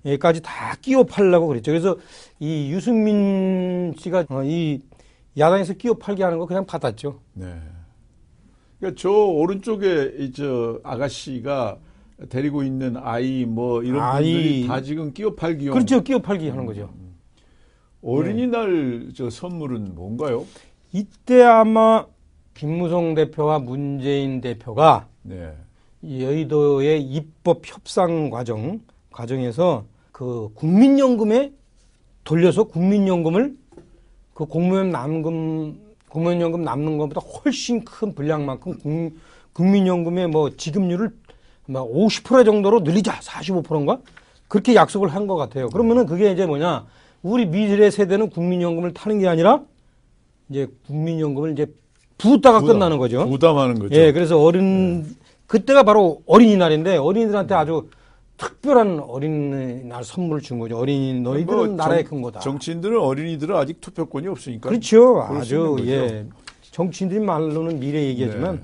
여기까지 0.06 0.42
다 0.42 0.76
끼워 0.82 1.04
팔려고 1.04 1.48
그랬죠. 1.48 1.72
그래서 1.72 1.98
이 2.40 2.72
유승민 2.72 3.94
씨가 3.98 4.26
어, 4.30 4.44
이 4.44 4.82
야당에서 5.38 5.74
끼워 5.74 5.96
팔게 5.96 6.24
하는 6.24 6.38
거 6.38 6.46
그냥 6.46 6.66
받았죠. 6.66 7.20
네. 7.34 7.54
그러니까 8.80 9.00
저 9.02 9.10
오른쪽에 9.10 10.14
이저 10.20 10.80
아가씨가 10.84 11.78
데리고 12.30 12.64
있는 12.64 12.96
아이 12.98 13.46
뭐 13.46 13.84
이런 13.84 14.02
아이. 14.02 14.24
분들이 14.34 14.68
다 14.68 14.82
지금 14.82 15.12
끼어 15.14 15.34
팔기용 15.36 15.74
그렇죠. 15.74 16.02
끼워 16.04 16.20
팔기 16.20 16.50
하는 16.50 16.66
거죠. 16.66 16.90
어린이날 18.02 19.10
저 19.16 19.30
선물은 19.30 19.96
뭔가요? 19.96 20.46
이때 20.94 21.42
아마 21.44 22.06
김무성 22.54 23.16
대표와 23.16 23.60
문재인 23.60 24.40
대표가 24.42 25.08
네. 25.24 25.54
이 26.02 26.24
여의도의 26.24 27.02
입법 27.02 27.62
협상 27.66 28.30
과정 28.30 28.80
과정에서 29.12 29.86
그 30.16 30.48
국민연금에 30.56 31.52
돌려서 32.24 32.64
국민연금을 32.64 33.54
그 34.34 34.46
공무원 34.46 34.90
남금 34.90 35.78
공무원연금 36.08 36.64
남는 36.64 36.98
것보다 36.98 37.20
훨씬 37.20 37.84
큰 37.84 38.16
분량만큼 38.16 38.80
국, 38.80 39.18
국민연금의 39.52 40.30
뭐 40.30 40.52
지급률을 40.56 41.12
뭐50% 41.68 42.46
정도로 42.46 42.80
늘리자 42.80 43.20
45%인가 43.20 44.00
그렇게 44.48 44.74
약속을 44.74 45.10
한 45.10 45.28
것 45.28 45.36
같아요. 45.36 45.68
그러면은 45.68 46.06
그게 46.06 46.32
이제 46.32 46.46
뭐냐 46.46 46.86
우리 47.22 47.46
미래 47.46 47.92
세대는 47.92 48.30
국민연금을 48.30 48.94
타는 48.94 49.20
게 49.20 49.28
아니라 49.28 49.64
이제 50.48 50.70
국민연금을 50.88 51.52
이제 51.52 51.66
부다가 52.18 52.62
부담, 52.62 52.76
끝나는 52.76 53.00
거죠. 53.00 53.28
부담하는 53.28 53.80
거죠. 53.80 53.94
예, 53.94 54.14
그래서 54.14 54.42
어린 54.42 55.14
그때가 55.48 55.84
바로 55.84 56.22
어린이날인데 56.26 56.96
어린이들한테 56.96 57.54
아주 57.54 57.90
특별한 58.38 59.00
어린이날 59.00 60.04
선물을 60.04 60.42
준 60.42 60.60
거죠. 60.60 60.78
어린이 60.78 61.20
너희들은 61.22 61.58
뭐 61.58 61.68
나라의 61.68 62.04
정- 62.04 62.10
큰 62.12 62.22
거다. 62.22 62.40
정치인들은 62.42 63.00
어린이들은 63.00 63.56
아직 63.56 63.80
투표권이 63.82 64.28
없으니까. 64.28 64.70
그렇죠. 64.70 65.22
아주. 65.22 65.78
예. 65.82 66.26
정치인들이 66.62 67.22
말로는 67.22 67.80
미래 67.80 68.04
얘기하지만 68.08 68.56
네. 68.56 68.62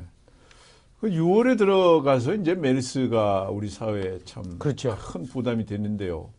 그 0.99 1.09
6월에 1.09 1.57
들어가서 1.57 2.35
이제 2.35 2.53
메르스가 2.53 3.49
우리 3.51 3.69
사회에 3.69 4.19
참큰 4.25 4.59
그렇죠. 4.59 4.97
부담이 5.31 5.65
됐는데요. 5.65 6.29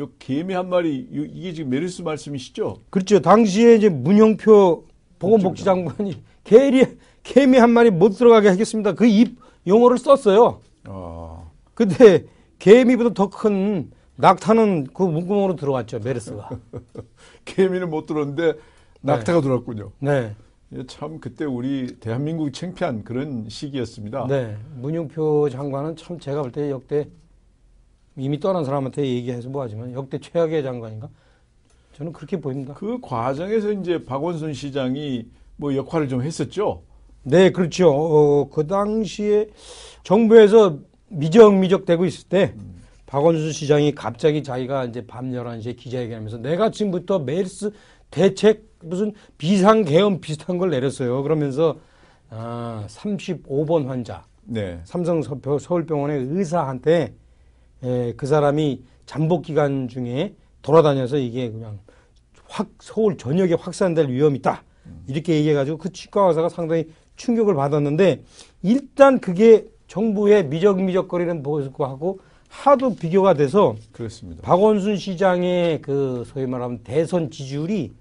요 0.00 0.08
개미 0.18 0.52
한 0.54 0.68
마리 0.68 1.08
요- 1.14 1.24
이게 1.24 1.52
지금 1.54 1.70
메르스 1.70 2.02
말씀이시죠? 2.02 2.78
그렇죠. 2.90 3.20
당시에 3.20 3.76
이제 3.76 3.88
문영표 3.88 4.84
보건복지 5.18 5.64
장관이 5.64 6.22
개리 6.44 6.84
개미 7.22 7.56
한 7.56 7.70
마리 7.70 7.90
못 7.90 8.10
들어가게 8.10 8.48
하겠습니다. 8.48 8.92
그 8.92 9.06
입 9.06 9.38
용어를 9.66 9.96
썼어요. 9.96 10.60
아, 10.84 11.42
근데 11.72 12.24
개미보다 12.68 13.12
더 13.12 13.28
큰 13.28 13.90
낙타는 14.16 14.88
그 14.94 15.02
문구멍으로 15.02 15.54
들어왔죠. 15.56 15.98
메르스가. 15.98 16.48
개미는 17.44 17.90
못 17.90 18.06
들었는데 18.06 18.54
낙타가 19.02 19.42
들어왔군요. 19.42 19.90
네. 19.98 20.34
예, 20.74 20.86
참 20.86 21.20
그때 21.20 21.44
우리 21.44 21.96
대한민국이 22.00 22.52
창피한 22.52 23.04
그런 23.04 23.46
시기였습니다. 23.50 24.26
네. 24.28 24.56
문용표 24.76 25.50
장관은 25.50 25.96
참 25.96 26.18
제가 26.18 26.40
볼 26.40 26.52
때 26.52 26.70
역대 26.70 27.06
이미 28.16 28.40
떠난 28.40 28.64
사람한테 28.64 29.06
얘기해서 29.06 29.50
뭐하지만 29.50 29.92
역대 29.92 30.18
최악의 30.18 30.62
장관인가? 30.62 31.10
저는 31.98 32.12
그렇게 32.14 32.40
보입니다. 32.40 32.72
그 32.72 32.98
과정에서 33.02 33.72
이제 33.72 34.02
박원순 34.04 34.54
시장이 34.54 35.26
뭐 35.56 35.74
역할을 35.76 36.08
좀 36.08 36.22
했었죠. 36.22 36.80
네, 37.24 37.50
그렇죠. 37.52 37.90
어, 37.90 38.48
그 38.48 38.66
당시에 38.66 39.50
정부에서 40.02 40.78
미적미적 41.08 41.84
되고 41.84 42.04
있을 42.04 42.28
때 42.28 42.54
박원순 43.06 43.52
시장이 43.52 43.94
갑자기 43.94 44.42
자기가 44.42 44.86
이제 44.86 45.06
밤 45.06 45.30
11시에 45.30 45.76
기자회견하면서 45.76 46.38
내가 46.38 46.70
지금부터 46.70 47.18
메르스 47.20 47.70
대책 48.10 48.64
무슨 48.80 49.12
비상계엄 49.38 50.20
비슷한 50.20 50.58
걸 50.58 50.70
내렸어요. 50.70 51.22
그러면서 51.22 51.76
아, 52.30 52.84
35번 52.88 53.86
환자 53.86 54.24
네. 54.44 54.80
삼성 54.84 55.22
서- 55.22 55.38
서울병원의 55.58 56.26
의사한테 56.30 57.14
에, 57.82 58.12
그 58.16 58.26
사람이 58.26 58.82
잠복 59.06 59.42
기간 59.42 59.88
중에 59.88 60.34
돌아다녀서 60.62 61.18
이게 61.18 61.50
그냥 61.50 61.78
확 62.46 62.68
서울 62.80 63.16
전역에 63.16 63.54
확산될 63.54 64.08
위험이 64.08 64.38
있다. 64.38 64.62
이렇게 65.06 65.34
얘기해가지고 65.36 65.78
그 65.78 65.92
치과 65.92 66.26
의사가 66.28 66.48
상당히 66.48 66.86
충격을 67.16 67.54
받았는데 67.54 68.22
일단 68.62 69.18
그게 69.18 69.66
정부의 69.86 70.46
미적미적거리는 70.46 71.42
모습하고 71.42 72.20
하도 72.48 72.94
비교가 72.94 73.34
돼서 73.34 73.74
그렇습니다. 73.92 74.42
박원순 74.42 74.96
시장의 74.96 75.82
그 75.82 76.24
소위 76.26 76.46
말하면 76.46 76.80
대선 76.84 77.30
지지율이 77.30 77.92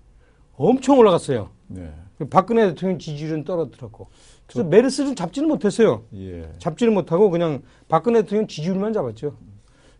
엄청 0.56 1.00
올라갔어요. 1.00 1.50
네. 1.68 1.92
박근혜 2.30 2.68
대통령 2.70 3.00
지지율은 3.00 3.44
떨어뜨렸고 3.44 4.08
그래서 4.46 4.68
메르스를 4.68 5.16
잡지는 5.16 5.50
못했어요. 5.50 6.04
예. 6.16 6.48
잡지를 6.60 6.94
못하고 6.94 7.30
그냥 7.30 7.64
박근혜 7.88 8.22
대통령 8.22 8.48
지지율만 8.48 8.94
잡았죠. 8.94 9.36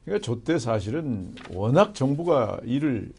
그러니까 0.06 0.26
저때 0.26 0.60
사실은 0.60 1.34
워낙 1.54 1.96
정부가 1.96 2.60
일을 2.64 3.12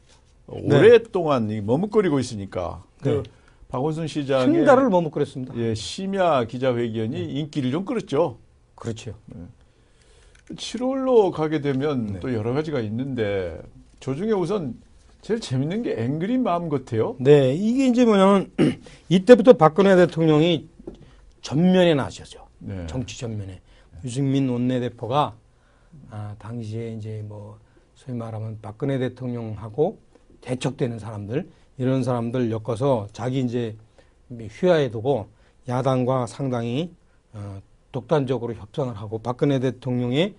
네. 0.47 0.76
오랫동안 0.76 1.50
이 1.50 1.61
머뭇거리고 1.61 2.21
있으니까 2.21 2.85
그 3.02 3.09
네. 3.09 3.23
박원순 3.68 4.06
시장의 4.06 4.56
한 4.59 4.64
달을 4.64 4.88
머뭇거렸습니다. 4.88 5.56
예, 5.56 5.75
심야 5.75 6.44
기자회견이 6.44 7.25
인기를 7.40 7.73
좀 7.73 7.85
끌었죠. 7.85 8.38
그렇죠. 8.75 9.14
7월로 10.50 11.31
가게 11.31 11.61
되면 11.61 12.07
네. 12.14 12.21
또 12.21 12.35
여러 12.35 12.52
가지가 12.52 12.81
있는데 12.81 13.61
저 14.00 14.14
중에 14.14 14.33
우선 14.33 14.75
제일 15.23 15.40
재밌는 15.40 15.83
게 15.83 15.95
앵그리 15.97 16.37
마음 16.38 16.69
같아요. 16.69 17.16
네, 17.19 17.54
이게 17.54 17.87
이제 17.87 18.04
뭐냐면 18.04 18.50
이때부터 19.09 19.54
박근혜 19.54 19.97
대통령이 19.97 20.69
전면에 21.40 21.95
나서죠. 21.95 22.47
네. 22.59 22.87
정치 22.87 23.19
전면에 23.19 23.61
유승민 24.04 24.49
원내대표가 24.49 25.35
아, 26.11 26.35
당시에 26.38 26.93
이제 26.93 27.25
뭐 27.26 27.59
소위 27.95 28.16
말하면 28.16 28.59
박근혜 28.61 28.99
대통령하고 28.99 29.99
대척되는 30.43 30.99
사람들 30.99 31.49
이런 31.78 32.04
사람들 32.04 32.50
엮어서 32.50 33.09
자기 33.12 33.40
이제 33.40 33.76
휘하에 34.31 34.90
두고 34.90 35.28
야당과 35.69 36.26
상당히 36.26 36.93
어, 37.33 37.61
독단적으로 37.94 38.54
협상을 38.54 38.92
하고 38.94 39.18
박근혜 39.18 39.60
대통령의 39.60 40.34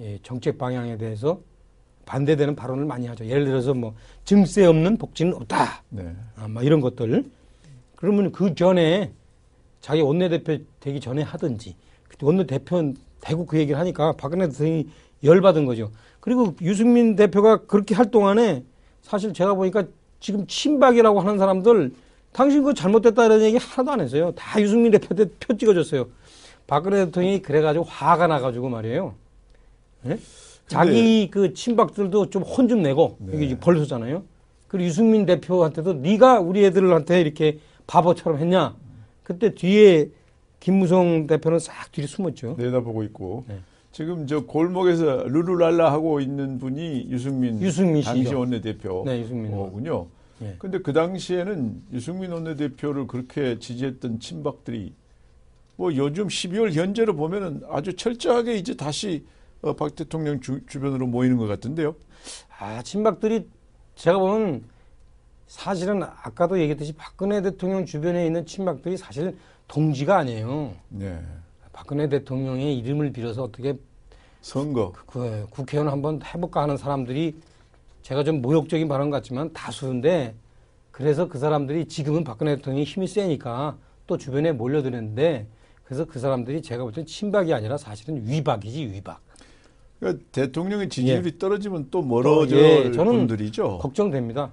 예, 0.00 0.18
정책 0.24 0.58
방향에 0.58 0.98
대해서 0.98 1.40
반대되는 2.04 2.56
발언을 2.56 2.84
많이 2.84 3.06
하죠. 3.06 3.24
예를 3.24 3.44
들어서 3.44 3.74
뭐 3.74 3.94
증세 4.24 4.66
없는 4.66 4.98
복지는 4.98 5.34
없다. 5.34 5.82
네. 5.88 6.14
아, 6.36 6.48
막 6.48 6.64
이런 6.64 6.80
것들. 6.80 7.24
그러면 7.94 8.32
그 8.32 8.54
전에 8.54 9.12
자기 9.80 10.00
원내대표 10.02 10.58
되기 10.80 11.00
전에 11.00 11.22
하든지 11.22 11.76
그때 12.08 12.26
원내대표 12.26 12.92
대구 13.20 13.46
그 13.46 13.58
얘기를 13.58 13.78
하니까 13.78 14.12
박근혜 14.12 14.48
대통령이 14.48 14.88
열받은 15.22 15.64
거죠. 15.64 15.90
그리고 16.20 16.54
유승민 16.60 17.14
대표가 17.14 17.58
그렇게 17.66 17.94
할 17.94 18.10
동안에 18.10 18.64
사실 19.02 19.32
제가 19.32 19.54
보니까 19.54 19.84
지금 20.18 20.46
친박이라고 20.46 21.20
하는 21.20 21.38
사람들 21.38 21.92
당신 22.32 22.60
그거 22.60 22.74
잘못됐다는 22.74 23.42
얘기 23.42 23.56
하나도 23.56 23.92
안 23.92 24.00
했어요. 24.00 24.32
다 24.36 24.60
유승민 24.60 24.90
대표한테 24.92 25.32
표 25.40 25.56
찍어줬어요. 25.56 26.06
박근혜 26.66 27.04
대통령이 27.06 27.42
그래가지고 27.42 27.84
화가 27.84 28.26
나가지고 28.26 28.68
말이에요. 28.68 29.14
예? 30.06 30.18
자기 30.66 31.28
그 31.30 31.54
친박들도 31.54 32.30
좀혼좀 32.30 32.82
내고 32.82 33.16
네. 33.20 33.44
이게 33.44 33.58
벌써잖아요. 33.58 34.24
그리고 34.68 34.86
유승민 34.86 35.26
대표한테도 35.26 35.94
네가 35.94 36.40
우리 36.40 36.64
애들한테 36.64 37.20
이렇게 37.20 37.60
바보처럼 37.86 38.40
했냐? 38.40 38.74
그때 39.22 39.54
뒤에 39.54 40.10
김무성 40.58 41.26
대표는 41.26 41.60
싹 41.60 41.92
뒤로 41.92 42.08
숨었죠. 42.08 42.56
내다보고 42.58 43.04
있고 43.04 43.44
네. 43.48 43.60
지금 43.92 44.26
저 44.26 44.44
골목에서 44.44 45.24
룰루랄라 45.24 45.90
하고 45.92 46.20
있는 46.20 46.58
분이 46.58 47.06
유승민, 47.08 47.60
유승민 47.62 48.02
당시 48.02 48.24
씨죠. 48.24 48.40
원내대표 48.40 49.04
네, 49.06 49.20
유승민 49.20 49.52
의원. 49.52 49.72
군요. 49.72 50.06
예. 50.42 50.56
근데 50.58 50.78
그 50.78 50.92
당시에는 50.92 51.82
유승민 51.92 52.32
원내대표를 52.32 53.06
그렇게 53.06 53.58
지지했던 53.58 54.20
친박들이 54.20 54.92
뭐 55.76 55.94
요즘 55.94 56.28
12월 56.28 56.72
현재로 56.72 57.14
보면은 57.14 57.62
아주 57.68 57.94
철저하게 57.94 58.56
이제 58.56 58.74
다시 58.74 59.24
어, 59.62 59.74
박 59.74 59.94
대통령 59.94 60.40
주, 60.40 60.60
주변으로 60.66 61.06
모이는 61.06 61.36
것 61.36 61.46
같은데요. 61.46 61.94
아, 62.58 62.82
친박들이 62.82 63.48
제가 63.94 64.18
보면 64.18 64.64
사실은 65.46 66.02
아까도 66.02 66.58
얘기했듯이 66.58 66.92
박근혜 66.92 67.40
대통령 67.40 67.84
주변에 67.84 68.26
있는 68.26 68.44
친박들이 68.46 68.96
사실 68.96 69.36
동지가 69.68 70.18
아니에요. 70.18 70.74
네. 70.88 71.20
박근혜 71.72 72.08
대통령의 72.08 72.78
이름을 72.78 73.12
빌어서 73.12 73.44
어떻게 73.44 73.76
선거. 74.40 74.92
그 75.06 75.46
국회의원 75.50 75.92
한번 75.92 76.20
해볼까 76.22 76.62
하는 76.62 76.76
사람들이 76.76 77.36
제가 78.02 78.22
좀 78.24 78.40
모욕적인 78.40 78.88
발언 78.88 79.10
같지만 79.10 79.52
다수인데 79.52 80.34
그래서 80.90 81.28
그 81.28 81.38
사람들이 81.38 81.86
지금은 81.86 82.24
박근혜 82.24 82.56
대통령이 82.56 82.84
힘이 82.84 83.08
세니까 83.08 83.76
또 84.06 84.16
주변에 84.16 84.52
몰려드는데 84.52 85.46
그래서 85.86 86.04
그 86.04 86.18
사람들이 86.18 86.62
제가 86.62 86.82
볼 86.82 86.92
땐 86.92 87.06
친박이 87.06 87.52
아니라 87.52 87.76
사실은 87.78 88.26
위박이지 88.26 88.86
위박. 88.92 89.20
그러니까 89.98 90.24
대통령의 90.32 90.88
지지율이 90.88 91.38
떨어지면 91.38 91.88
또 91.90 92.02
멀어질 92.02 92.58
예, 92.58 92.92
저는 92.92 93.12
분들이죠. 93.12 93.78
걱정됩니다. 93.78 94.50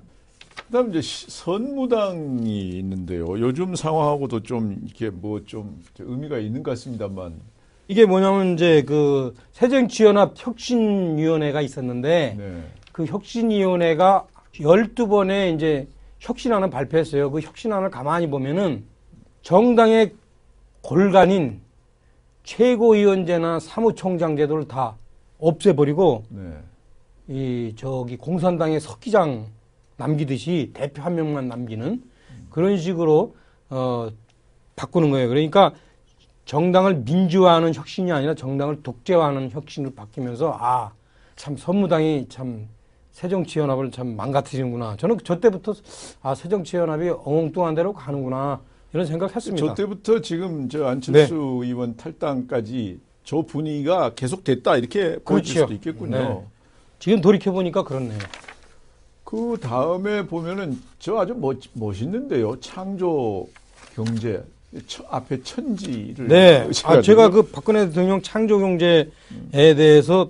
그다음 0.67 0.89
이제 0.91 1.01
시- 1.01 1.29
선무당이 1.29 2.69
있는데요. 2.79 3.25
요즘 3.39 3.75
상황하고도 3.75 4.43
좀 4.43 4.77
이렇게 4.85 5.09
뭐 5.09 5.41
좀 5.45 5.81
의미가 5.99 6.37
있는 6.37 6.63
것 6.63 6.71
같습니다만. 6.71 7.33
이게 7.89 8.05
뭐냐면 8.05 8.53
이제 8.53 8.83
그 8.83 9.33
새정치연합 9.51 10.35
혁신위원회가 10.37 11.61
있었는데 11.61 12.35
네. 12.37 12.63
그 12.93 13.05
혁신위원회가 13.05 14.25
12번의 14.53 15.55
이제 15.55 15.87
혁신안을 16.19 16.69
발표했어요. 16.69 17.29
그 17.31 17.41
혁신안을 17.41 17.89
가만히 17.89 18.29
보면은 18.29 18.85
정당의 19.41 20.13
골간인 20.83 21.61
최고위원제나 22.43 23.59
사무총장 23.59 24.35
제도를 24.37 24.67
다 24.67 24.95
없애버리고 25.39 26.23
네. 26.29 26.57
이 27.27 27.73
저기 27.77 28.17
공산당의 28.17 28.79
석기장 28.79 29.47
남기듯이 29.97 30.71
대표 30.73 31.01
한 31.01 31.15
명만 31.15 31.47
남기는 31.47 32.03
그런 32.49 32.77
식으로 32.77 33.35
어 33.69 34.09
바꾸는 34.75 35.09
거예요. 35.09 35.29
그러니까 35.29 35.73
정당을 36.45 36.95
민주화하는 37.05 37.73
혁신이 37.73 38.11
아니라 38.11 38.35
정당을 38.35 38.83
독재화하는 38.83 39.49
혁신으로 39.51 39.93
바뀌면서 39.95 40.55
아 40.59 40.91
참 41.35 41.57
선무당이 41.57 42.27
참 42.29 42.67
새정치연합을 43.11 43.91
참 43.91 44.15
망가뜨리는구나. 44.15 44.95
저는 44.97 45.17
저 45.23 45.39
때부터 45.39 45.73
아 46.21 46.33
새정치연합이 46.35 47.09
엉뚱한 47.23 47.75
대로 47.75 47.93
가는구나 47.93 48.61
이런 48.93 49.05
생각했습니다. 49.07 49.65
저 49.67 49.73
때부터 49.73 50.21
지금 50.21 50.69
저 50.69 50.85
안철수 50.85 51.35
의원 51.63 51.95
탈당까지 51.97 52.99
저 53.23 53.41
분위기가 53.41 54.13
계속됐다 54.13 54.77
이렇게 54.77 55.17
보여질 55.19 55.23
그렇죠. 55.23 55.59
수도 55.61 55.73
있겠군요. 55.73 56.17
네. 56.17 56.41
지금 56.99 57.21
돌이켜 57.21 57.51
보니까 57.51 57.83
그렇네요. 57.83 58.19
그 59.23 59.57
다음에 59.59 60.25
보면은 60.27 60.79
저 60.99 61.17
아주 61.17 61.33
멋, 61.33 61.57
멋있는데요. 61.73 62.59
창조 62.59 63.47
경제 63.95 64.43
처- 64.85 65.03
앞에 65.09 65.41
천지를 65.41 66.27
네. 66.27 66.69
아, 66.83 67.01
제가 67.01 67.29
거. 67.29 67.41
그 67.41 67.51
박근혜 67.51 67.87
대통령 67.87 68.21
창조 68.21 68.59
경제에 68.59 69.05
대해서 69.51 70.29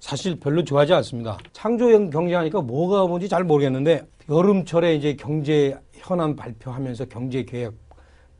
사실 0.00 0.40
별로 0.40 0.64
좋아하지 0.64 0.94
않습니다. 0.94 1.38
창조 1.52 1.86
경제 2.10 2.34
하니까 2.34 2.60
뭐가 2.60 3.06
뭔지 3.06 3.28
잘 3.28 3.44
모르겠는데 3.44 4.04
여름철에 4.28 4.96
이제 4.96 5.14
경제 5.14 5.78
현안 5.92 6.34
발표하면서 6.34 7.04
경제 7.04 7.44
계획 7.44 7.72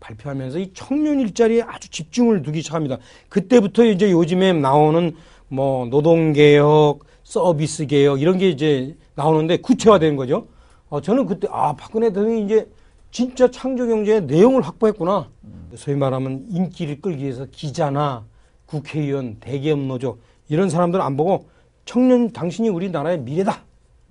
발표하면서 0.01 0.59
이 0.59 0.71
청년 0.75 1.21
일자리에 1.21 1.63
아주 1.63 1.89
집중을 1.91 2.43
두기 2.43 2.63
시작합니다. 2.63 2.99
그때부터 3.29 3.85
이제 3.85 4.11
요즘에 4.11 4.53
나오는 4.55 5.15
뭐 5.49 5.87
노동개혁, 5.87 7.05
서비스 7.23 7.87
개혁 7.87 8.21
이런 8.21 8.39
게 8.39 8.49
이제 8.49 8.97
나오는데 9.15 9.59
구체화된 9.59 10.17
거죠. 10.17 10.49
어, 10.89 11.01
저는 11.01 11.27
그때 11.27 11.47
아 11.51 11.75
박근혜 11.77 12.09
대통령이 12.09 12.45
이제 12.45 12.69
진짜 13.13 13.51
창조 13.51 13.87
경제의 13.87 14.23
내용을 14.23 14.63
확보했구나. 14.63 15.29
소위 15.77 15.97
말하면 15.97 16.47
인기를 16.49 17.01
끌기 17.01 17.23
위해서 17.25 17.47
기자나 17.51 18.25
국회의원, 18.67 19.37
대기업 19.39 19.79
노조 19.81 20.19
이런 20.49 20.69
사람들 20.69 21.01
안 21.01 21.17
보고 21.17 21.49
청년 21.85 22.33
당신이 22.33 22.69
우리나라의 22.69 23.21
미래다. 23.21 23.63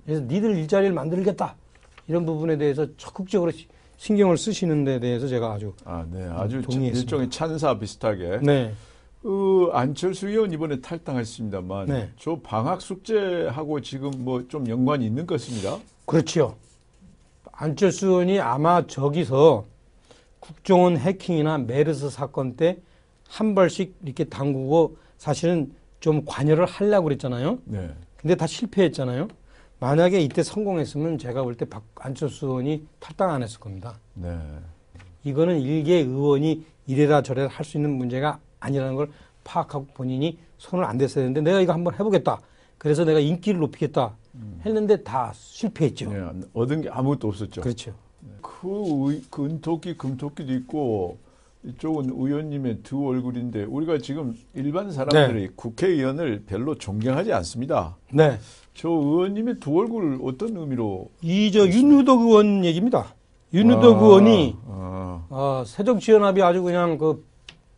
그래서 0.06 0.22
니들 0.24 0.56
일자리를 0.58 0.94
만들겠다. 0.94 1.56
이런 2.08 2.26
부분에 2.26 2.58
대해서 2.58 2.88
적극적으로 2.98 3.52
시- 3.52 3.68
신경을 4.00 4.38
쓰시는 4.38 4.86
데 4.86 4.98
대해서 5.02 5.28
제가 5.28 5.52
아주 5.52 5.74
아, 5.84 6.06
네. 6.10 6.24
아주 6.32 6.62
동의했습니다. 6.62 7.00
일종의 7.02 7.30
찬사 7.30 7.78
비슷하게. 7.78 8.40
네. 8.42 8.74
그 9.22 9.70
안철수 9.74 10.30
의원 10.30 10.54
이번에 10.54 10.80
탈당했습니다만 10.80 11.88
네. 11.88 12.10
저 12.18 12.40
방학 12.42 12.82
숙제하고 12.82 13.82
지금 13.82 14.12
뭐 14.20 14.42
좀 14.48 14.70
연관이 14.70 15.06
있는 15.06 15.28
것 15.28 15.36
같습니다. 15.42 15.78
그렇죠. 16.06 16.56
안철수 17.52 18.08
의원이 18.08 18.40
아마 18.40 18.88
저기서 18.88 19.66
국정원 20.40 20.96
해킹이나 20.98 21.58
메르스 21.60 22.10
사건 22.10 22.56
때 22.56 22.80
한 23.28 23.54
발씩 23.54 23.96
이렇게 24.06 24.24
담그고 24.24 24.98
사실은 25.20 25.72
좀 26.00 26.24
관여를 26.26 26.66
하려고 26.66 27.04
그랬잖아요. 27.04 27.60
네. 27.66 27.92
근데 28.16 28.34
다 28.36 28.48
실패했잖아요. 28.48 29.28
만약에 29.80 30.20
이때 30.22 30.44
성공했으면 30.44 31.18
제가 31.18 31.44
볼 31.44 31.56
때 31.56 31.66
안철수 31.96 32.48
의원이 32.48 32.86
탈당 33.00 33.32
안 33.32 33.44
했을 33.44 33.60
겁니다. 33.60 34.00
네. 34.14 34.38
이거는 35.24 35.60
일개 35.62 35.96
의원이 36.00 36.66
이래라 36.88 37.22
저래라 37.22 37.50
할 37.50 37.66
수 37.66 37.78
있는 37.78 37.92
문제가 37.98 38.40
아니라는 38.60 38.96
걸 38.96 39.10
파악하고 39.44 39.88
본인이 39.94 40.38
손을 40.58 40.84
안 40.86 40.98
댔어야 40.98 41.24
되는데 41.24 41.42
내가 41.42 41.62
이거 41.62 41.74
한번 41.74 41.94
해보겠다. 41.94 42.40
그래서 42.78 43.04
내가 43.06 43.20
인기를 43.20 43.60
높이겠다 43.60 44.16
했는데 44.66 45.02
다 45.04 45.32
실패했죠. 45.34 46.12
네. 46.12 46.48
얻은 46.54 46.82
게 46.82 46.90
아무것도 46.90 47.28
없었죠. 47.28 47.62
그렇죠. 47.62 47.94
그 48.42 49.12
의, 49.12 49.22
금토끼 49.30 49.98
금토끼도 49.98 50.54
있고 50.54 51.18
이쪽은 51.66 52.06
의원님의 52.12 52.80
두 52.84 53.06
얼굴인데 53.08 53.66
우리가 53.66 53.98
지금 53.98 54.34
일반 54.56 54.92
사람들이 54.92 55.50
국회의원을 55.56 56.44
별로 56.48 56.76
존경하지 56.76 57.34
않습니다. 57.34 57.98
네. 58.14 58.40
저 58.74 58.88
의원님의 58.90 59.60
두 59.60 59.78
얼굴 59.78 60.20
어떤 60.24 60.56
의미로? 60.56 61.10
이 61.22 61.52
저 61.52 61.68
윤유덕 61.68 62.22
의원 62.22 62.64
얘기입니다. 62.64 63.14
윤유덕 63.54 63.98
아, 63.98 64.06
의원이 64.06 64.56
아, 64.68 65.26
어, 65.30 65.64
새정치연합이 65.66 66.42
아주 66.42 66.64
그냥 66.64 66.98
그 66.98 67.26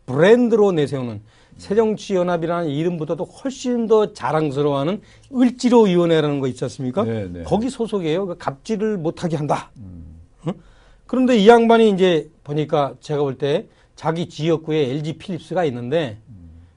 브랜드로 0.05 0.73
내세우는 0.73 1.21
새정치연합이라는 1.57 2.69
이름보다도 2.69 3.23
훨씬 3.23 3.87
더 3.87 4.13
자랑스러워하는 4.13 5.01
을지로위원회라는 5.33 6.39
거 6.39 6.47
있지 6.47 6.63
않습니까? 6.65 7.03
네, 7.03 7.27
네. 7.31 7.43
거기 7.43 7.69
소속이에요. 7.69 8.27
그 8.27 8.37
갑질을 8.37 8.97
못하게 8.97 9.37
한다. 9.37 9.71
응? 10.47 10.53
그런데 11.11 11.35
이 11.37 11.45
양반이 11.45 11.89
이제 11.89 12.29
보니까 12.45 12.93
제가 13.01 13.21
볼 13.21 13.37
때 13.37 13.65
자기 13.97 14.29
지역구에 14.29 14.91
LG 14.91 15.17
필립스가 15.17 15.65
있는데 15.65 16.17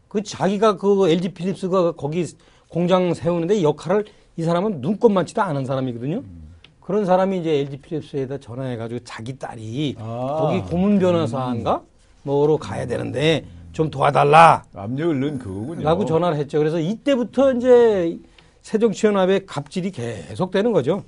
그 0.09 0.25
자기가 0.25 0.77
그 0.77 1.09
LG 1.09 1.35
필립스가 1.35 1.93
거기 1.93 2.27
공장 2.69 3.15
세우는데 3.15 3.63
역할을 3.63 4.05
이 4.37 4.43
사람은 4.43 4.81
눈꼽만치도 4.81 5.41
않은 5.41 5.65
사람이거든요. 5.65 6.25
그런 6.81 7.07
사람이 7.07 7.39
이제 7.39 7.61
LG 7.61 7.77
필립스에다 7.77 8.39
전화해가지고 8.39 9.05
자기 9.05 9.39
딸이 9.39 9.95
아. 10.01 10.37
거기 10.41 10.63
고문 10.69 10.99
변호사인가 10.99 11.83
뭐로 12.25 12.57
가야 12.57 12.87
되는데 12.89 13.45
좀 13.71 13.89
도와달라. 13.89 14.65
압력을 14.75 15.21
넣은 15.21 15.39
그거군요. 15.39 15.85
라고 15.85 16.05
전화를 16.05 16.39
했죠. 16.39 16.59
그래서 16.59 16.81
이때부터 16.81 17.53
이제 17.53 18.19
새정치연합의 18.63 19.47
갑질이 19.47 19.93
계속되는 19.93 20.73
거죠. 20.73 21.05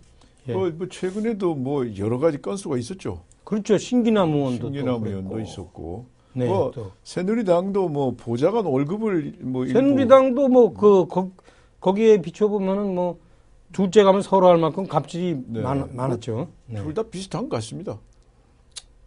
예. 0.49 0.53
뭐, 0.53 0.71
뭐 0.71 0.89
최근에도 0.89 1.55
뭐 1.55 1.85
여러 1.99 2.19
가지 2.19 2.41
건수가 2.41 2.79
있었죠. 2.79 3.23
그렇죠. 3.45 3.79
신기나무 3.79 4.59
또 4.61 4.69
의원도 4.69 5.01
그랬고. 5.01 5.41
있었고. 5.41 6.07
네, 6.35 6.47
뭐 6.47 6.71
또. 6.75 6.93
새누리당도 7.03 7.89
뭐 7.89 8.15
보좌관 8.17 8.67
월급을 8.67 9.35
뭐 9.41 9.67
새누리당도 9.67 10.49
뭐그 10.49 11.07
거기에 11.81 12.21
비춰보면은 12.21 12.95
뭐 12.95 13.19
둘째 13.73 14.03
가면 14.03 14.23
서로 14.23 14.49
할 14.49 14.59
만큼 14.59 14.87
갑질이 14.87 15.45
네. 15.47 15.61
많, 15.61 15.89
많았죠. 15.95 16.49
네. 16.67 16.83
둘다 16.83 17.05
비슷한 17.05 17.49
것 17.49 17.57
같습니다. 17.57 17.99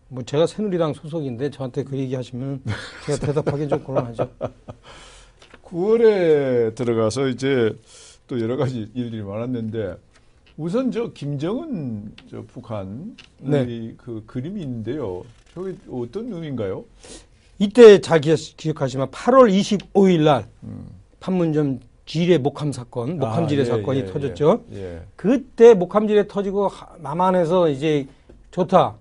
뭐 0.07 0.23
제가 0.23 0.47
새누리당 0.47 0.93
소속인데 0.93 1.51
저한테 1.51 1.83
그 1.83 1.97
얘기 1.97 2.15
하시면 2.15 2.63
제가 3.05 3.25
대답하기는 3.27 3.69
좀 3.69 3.83
곤란하죠. 3.83 4.27
9월에 5.63 6.73
들어가서 6.73 7.27
이제 7.27 7.77
또 8.27 8.39
여러 8.39 8.57
가지 8.57 8.89
일들이 8.95 9.21
많았는데 9.21 9.97
우선 10.59 10.91
저 10.91 11.13
김정은 11.13 12.11
저 12.29 12.43
북한 12.45 13.15
네. 13.39 13.93
그 13.95 14.21
그림이 14.25 14.61
있는데요. 14.61 15.23
저게 15.53 15.73
어떤 15.89 16.33
의미인가요? 16.33 16.83
이때 17.59 18.01
잘 18.01 18.19
기억, 18.19 18.35
기억하시면 18.57 19.09
8월 19.09 19.49
25일 19.49 20.25
날 20.25 20.49
판문점 21.21 21.79
지뢰 22.05 22.37
목함 22.37 22.73
사건, 22.73 23.19
목함 23.19 23.47
지뢰 23.47 23.61
아, 23.61 23.65
예, 23.67 23.69
사건이 23.69 23.99
예, 23.99 24.05
터졌죠. 24.07 24.65
예. 24.73 24.95
예. 24.97 25.01
그때 25.15 25.73
목함 25.75 26.09
지뢰 26.09 26.27
터지고 26.27 26.67
하- 26.67 26.93
남한에서 26.99 27.69
이제 27.69 28.05
좋다. 28.51 28.97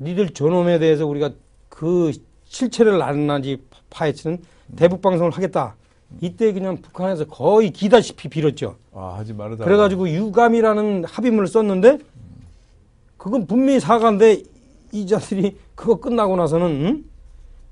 니들 0.00 0.34
저놈에 0.34 0.78
대해서 0.78 1.06
우리가 1.06 1.30
그 1.70 2.12
실체를 2.44 3.00
알았는지 3.00 3.62
파헤치는 3.88 4.42
대북 4.76 5.00
방송을 5.00 5.30
하겠다. 5.30 5.74
이때 6.20 6.52
그냥 6.52 6.76
북한에서 6.80 7.26
거의 7.26 7.70
기다시피 7.70 8.28
빌었죠. 8.28 8.76
아 8.94 9.14
하지 9.18 9.32
말아다. 9.32 9.64
그래가지고 9.64 10.08
유감이라는 10.08 11.04
합의문을 11.04 11.46
썼는데 11.46 11.98
그건 13.16 13.46
분명히 13.46 13.80
사과인데 13.80 14.42
이 14.92 15.06
자들이 15.06 15.56
그거 15.74 15.96
끝나고 15.96 16.36
나서는 16.36 16.66
응? 16.66 17.04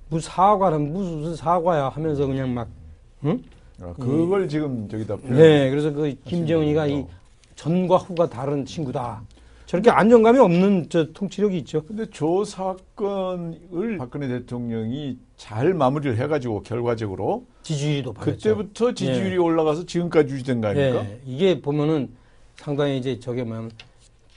무슨 0.09 0.31
사과는 0.31 0.92
무슨 0.92 1.35
사과야 1.35 1.88
하면서 1.88 2.27
그냥 2.27 2.53
막 2.55 2.68
응? 3.25 3.42
아, 3.81 3.92
그걸 3.99 4.49
지금 4.49 4.88
저기다. 4.88 5.16
네, 5.25 5.70
그래서 5.70 5.92
그 5.92 6.14
김정은이가 6.25 6.87
이 6.87 6.90
하시는군요. 6.90 7.16
전과 7.57 7.96
후가 7.96 8.29
다른 8.29 8.64
친구다. 8.64 9.22
저렇게 9.64 9.90
안정감이 9.90 10.38
없는 10.38 10.87
저 10.88 11.12
통치력이 11.12 11.59
있죠. 11.59 11.83
근데 11.85 12.09
조 12.11 12.44
사건을 12.44 13.96
박근혜 13.99 14.29
대통령이 14.29 15.18
잘 15.37 15.75
마무리를 15.75 16.16
해가지고 16.16 16.62
결과적으로 16.62 17.46
지지율도. 17.62 18.14
그때부터 18.14 18.94
지지율이 18.94 19.33
예. 19.33 19.37
올라가서 19.37 19.85
지금까지 19.87 20.33
유지된 20.33 20.61
거 20.61 20.68
아닙니까? 20.68 21.05
예, 21.05 21.20
이게 21.27 21.61
보면은 21.61 22.11
상당히 22.57 22.99
이제 22.99 23.18
저게 23.20 23.44
뭐냐면 23.44 23.70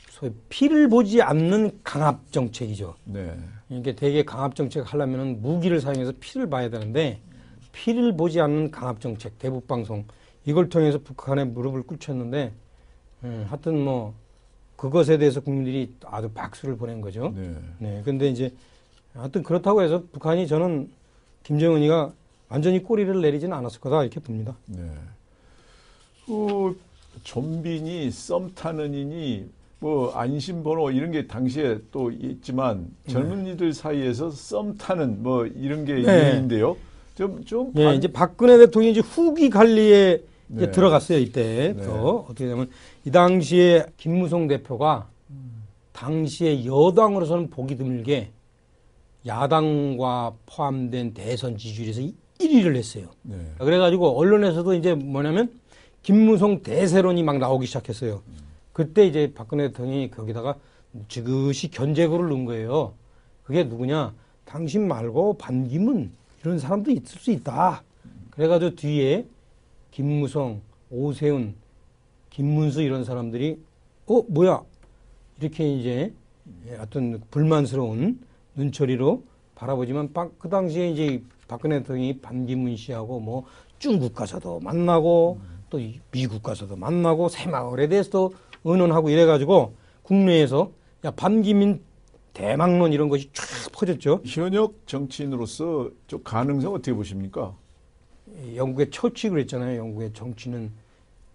소위 0.10 0.32
피를 0.50 0.90
보지 0.90 1.22
않는 1.22 1.80
강압 1.84 2.32
정책이죠. 2.32 2.96
네. 3.06 3.38
이게 3.70 3.96
되게 3.96 4.24
강압 4.24 4.56
정책 4.56 4.92
하려면은 4.92 5.42
무기를 5.42 5.80
사용해서 5.80 6.12
피를 6.20 6.50
봐야 6.50 6.70
되는데 6.70 7.22
피를 7.72 8.18
보지 8.18 8.42
않는 8.42 8.72
강압 8.72 9.00
정책 9.00 9.40
대북 9.40 9.68
방송 9.68 10.06
이걸 10.46 10.68
통해서 10.68 10.98
북한에 10.98 11.46
무릎을 11.46 11.84
꿇쳤는데 11.84 12.52
음, 13.24 13.46
하여튼 13.48 13.80
뭐 13.80 14.14
그것에 14.76 15.18
대해서 15.18 15.40
국민들이 15.40 15.96
아주 16.06 16.30
박수를 16.30 16.76
보낸 16.76 17.00
거죠. 17.00 17.34
네. 17.36 17.56
네. 17.78 18.02
근데 18.04 18.28
이제 18.28 18.54
하여튼 19.20 19.44
그렇다고 19.44 19.82
해서 19.82 20.04
북한이 20.12 20.48
저는 20.48 20.90
김정은이가 21.44 22.12
완전히 22.50 22.82
꼬리를 22.82 23.22
내리지는 23.22 23.56
않았을 23.56 23.80
거다 23.80 24.04
이렇게 24.04 24.20
봅니다. 24.20 24.56
네. 24.66 24.84
그 26.26 26.80
좀비니 27.24 28.12
썸 28.12 28.54
타는 28.56 28.94
이니 28.94 29.50
뭐 29.80 30.12
안심번호 30.14 30.92
이런 30.92 31.12
게 31.12 31.28
당시에 31.28 31.80
또 31.92 32.12
있지만 32.12 32.88
젊은이들 33.08 33.74
사이에서 33.74 34.32
썸 34.32 34.78
타는 34.78 35.24
뭐 35.24 35.46
이런 35.46 35.86
게 35.86 35.96
네. 35.96 36.02
유행인데요. 36.02 36.76
좀좀 37.16 37.74
예, 37.78 37.96
이제 37.96 38.08
박근혜 38.08 38.58
대통령이 38.58 38.92
이제 38.92 39.02
후기 39.02 39.50
관리에 39.50 40.24
이제 40.56 40.66
네. 40.66 40.72
들어갔어요 40.72 41.18
이때. 41.18 41.74
네. 41.76 41.84
또 41.84 42.26
어떻게 42.30 42.46
되냐면 42.46 42.70
이 43.06 43.12
당시에 43.12 43.86
김무성 43.98 44.48
대표가 44.48 45.08
당시에 45.92 46.66
여당으로서는 46.66 47.50
보기 47.50 47.76
드물게 47.76 48.30
야당과 49.26 50.34
포함된 50.46 51.14
대선 51.14 51.58
지지율에서 51.58 52.02
1위를 52.40 52.76
했어요. 52.76 53.08
네. 53.24 53.36
그래가지고 53.60 54.18
언론에서도 54.18 54.74
이제 54.76 54.96
뭐냐면 54.96 55.52
김무성 56.04 56.64
대세론이 56.64 57.24
막 57.24 57.38
나오기 57.38 57.66
시작했어요. 57.68 58.22
그때 58.72 59.06
이제 59.06 59.34
박근혜 59.36 59.68
대통령이 59.68 60.10
거기다가 60.10 60.56
지그시 61.10 61.70
견제구를 61.70 62.30
넣은 62.30 62.46
거예요. 62.46 62.94
그게 63.44 63.64
누구냐? 63.64 64.14
당신 64.46 64.88
말고 64.88 65.38
반기문 65.38 66.12
이런 66.42 66.60
사람도 66.60 66.92
있을 66.92 67.20
수 67.20 67.32
있다. 67.32 67.84
그래가지고 68.32 68.76
뒤에 68.76 69.26
김무성, 69.92 70.62
오세훈, 70.90 71.56
김문수 72.30 72.82
이런 72.82 73.04
사람들이 73.04 73.60
어 74.08 74.24
뭐야 74.28 74.64
이렇게 75.42 75.72
이제 75.76 76.14
어떤 76.80 77.22
불만스러운 77.32 78.20
눈초리로 78.64 79.24
바라보지만 79.56 80.14
빡- 80.14 80.38
그 80.38 80.50
당시에 80.50 80.90
이제 80.92 81.24
박근혜 81.48 81.80
대통령이 81.80 82.20
반기문 82.20 82.76
씨하고 82.76 83.20
뭐 83.20 83.46
중국 83.80 84.14
가서도 84.14 84.60
만나고 84.60 85.40
또 85.70 85.80
이- 85.80 86.00
미국 86.12 86.44
가서도 86.44 86.76
만나고 86.76 87.30
새마을에 87.30 87.88
대해서도 87.88 88.34
의논하고 88.66 89.10
이래가지고 89.10 89.74
국내에서 90.04 90.72
야 91.06 91.12
반기문 91.12 91.82
대망론 92.34 92.92
이런 92.94 93.10
것이 93.10 93.30
쫙 93.34 93.72
퍼졌죠. 93.72 94.22
현역 94.26 94.76
정치인으로서 94.86 95.90
좀 96.08 96.22
가능성 96.24 96.74
어떻게 96.74 96.94
보십니까? 96.94 97.54
이 98.46 98.58
영국의 98.58 98.92
처치 98.92 99.30
그랬잖아요. 99.30 99.80
영국의 99.80 100.14
정치는 100.14 100.72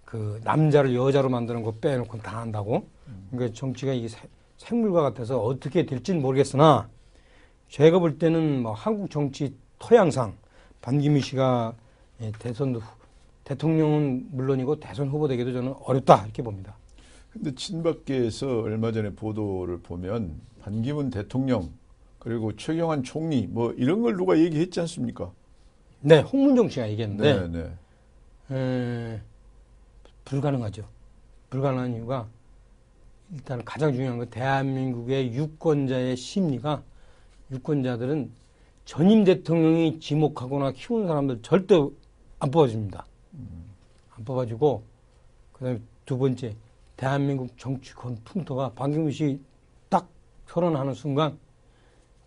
그 0.05 0.41
남자를 0.45 0.95
여자로 0.95 1.29
만드는 1.29 1.63
거 1.63 1.73
빼놓고 1.73 2.19
다 2.19 2.41
한다고. 2.41 2.87
그러니까 3.31 3.55
정치가 3.55 3.93
이게 3.93 4.09
새- 4.09 4.29
생물과 4.59 5.03
같아서 5.03 5.41
어떻게 5.43 5.85
될지는 5.87 6.23
모르겠으나 6.23 6.89
제가 7.69 7.99
볼 7.99 8.19
때는 8.19 8.63
뭐 8.63 8.73
한국 8.73 9.11
정치 9.11 9.55
토양상 9.79 10.37
반기문 10.81 11.21
씨가 11.21 11.75
예, 12.21 12.33
대선 12.39 12.75
후, 12.75 12.83
대통령은 13.45 14.29
물론이고 14.31 14.81
대선 14.81 15.09
후보 15.09 15.29
되기도 15.29 15.53
저는 15.53 15.75
어렵다 15.81 16.25
이렇게 16.25 16.43
봅니다. 16.43 16.77
근데 17.33 17.55
친박계에서 17.55 18.61
얼마 18.61 18.93
전에 18.93 19.11
보도를 19.11 19.81
보면 19.81 20.41
반기문 20.63 21.11
대통령 21.11 21.71
그리고 22.19 22.57
최경환 22.57 23.03
총리 23.03 23.47
뭐 23.47 23.73
이런 23.73 24.03
걸 24.03 24.17
누가 24.17 24.39
얘기했지 24.39 24.81
않습니까? 24.81 25.33
네, 26.01 26.21
홍문정 26.21 26.69
씨가 26.69 26.89
얘기했는데 26.91 27.49
네, 27.49 27.73
네. 28.49 28.57
에, 28.57 29.21
불가능하죠. 30.25 30.85
불가능한 31.51 31.95
이유가 31.95 32.29
일단 33.33 33.65
가장 33.65 33.93
중요한 33.93 34.19
건 34.19 34.31
대한민국의 34.31 35.35
유권자의 35.35 36.17
심리가 36.17 36.83
유권자들은 37.51 38.31
전임 38.85 39.25
대통령이 39.25 40.01
지목하거나 40.01 40.73
키운 40.73 41.07
사람들 41.07 41.41
절대 41.43 41.77
안 42.39 42.51
뽑아줍니다. 42.51 43.07
안 44.11 44.25
뽑아주고 44.25 44.83
그다음에 45.53 45.81
두 46.05 46.19
번째 46.19 46.55
대한민국 46.97 47.57
정치권 47.59 48.19
풍토가 48.25 48.71
박영민 48.73 49.11
씨딱 49.11 50.09
선언하는 50.47 50.95
순간 50.95 51.39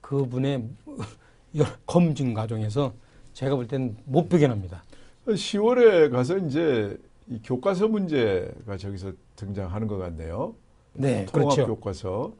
그분의 0.02 0.68
검증 1.86 2.34
과정에서 2.34 2.94
제가 3.34 3.56
볼 3.56 3.68
때는 3.68 3.96
못 4.06 4.28
배견합니다. 4.30 4.84
10월에 5.28 6.10
가서 6.12 6.38
이제 6.38 6.98
이 7.28 7.40
교과서 7.44 7.88
문제가 7.88 8.78
저기서 8.78 9.12
등장하는 9.36 9.88
것 9.88 9.98
같네요. 9.98 10.56
네, 10.94 11.26
통합 11.26 11.54
그렇죠. 11.54 11.68
교과서. 11.68 12.34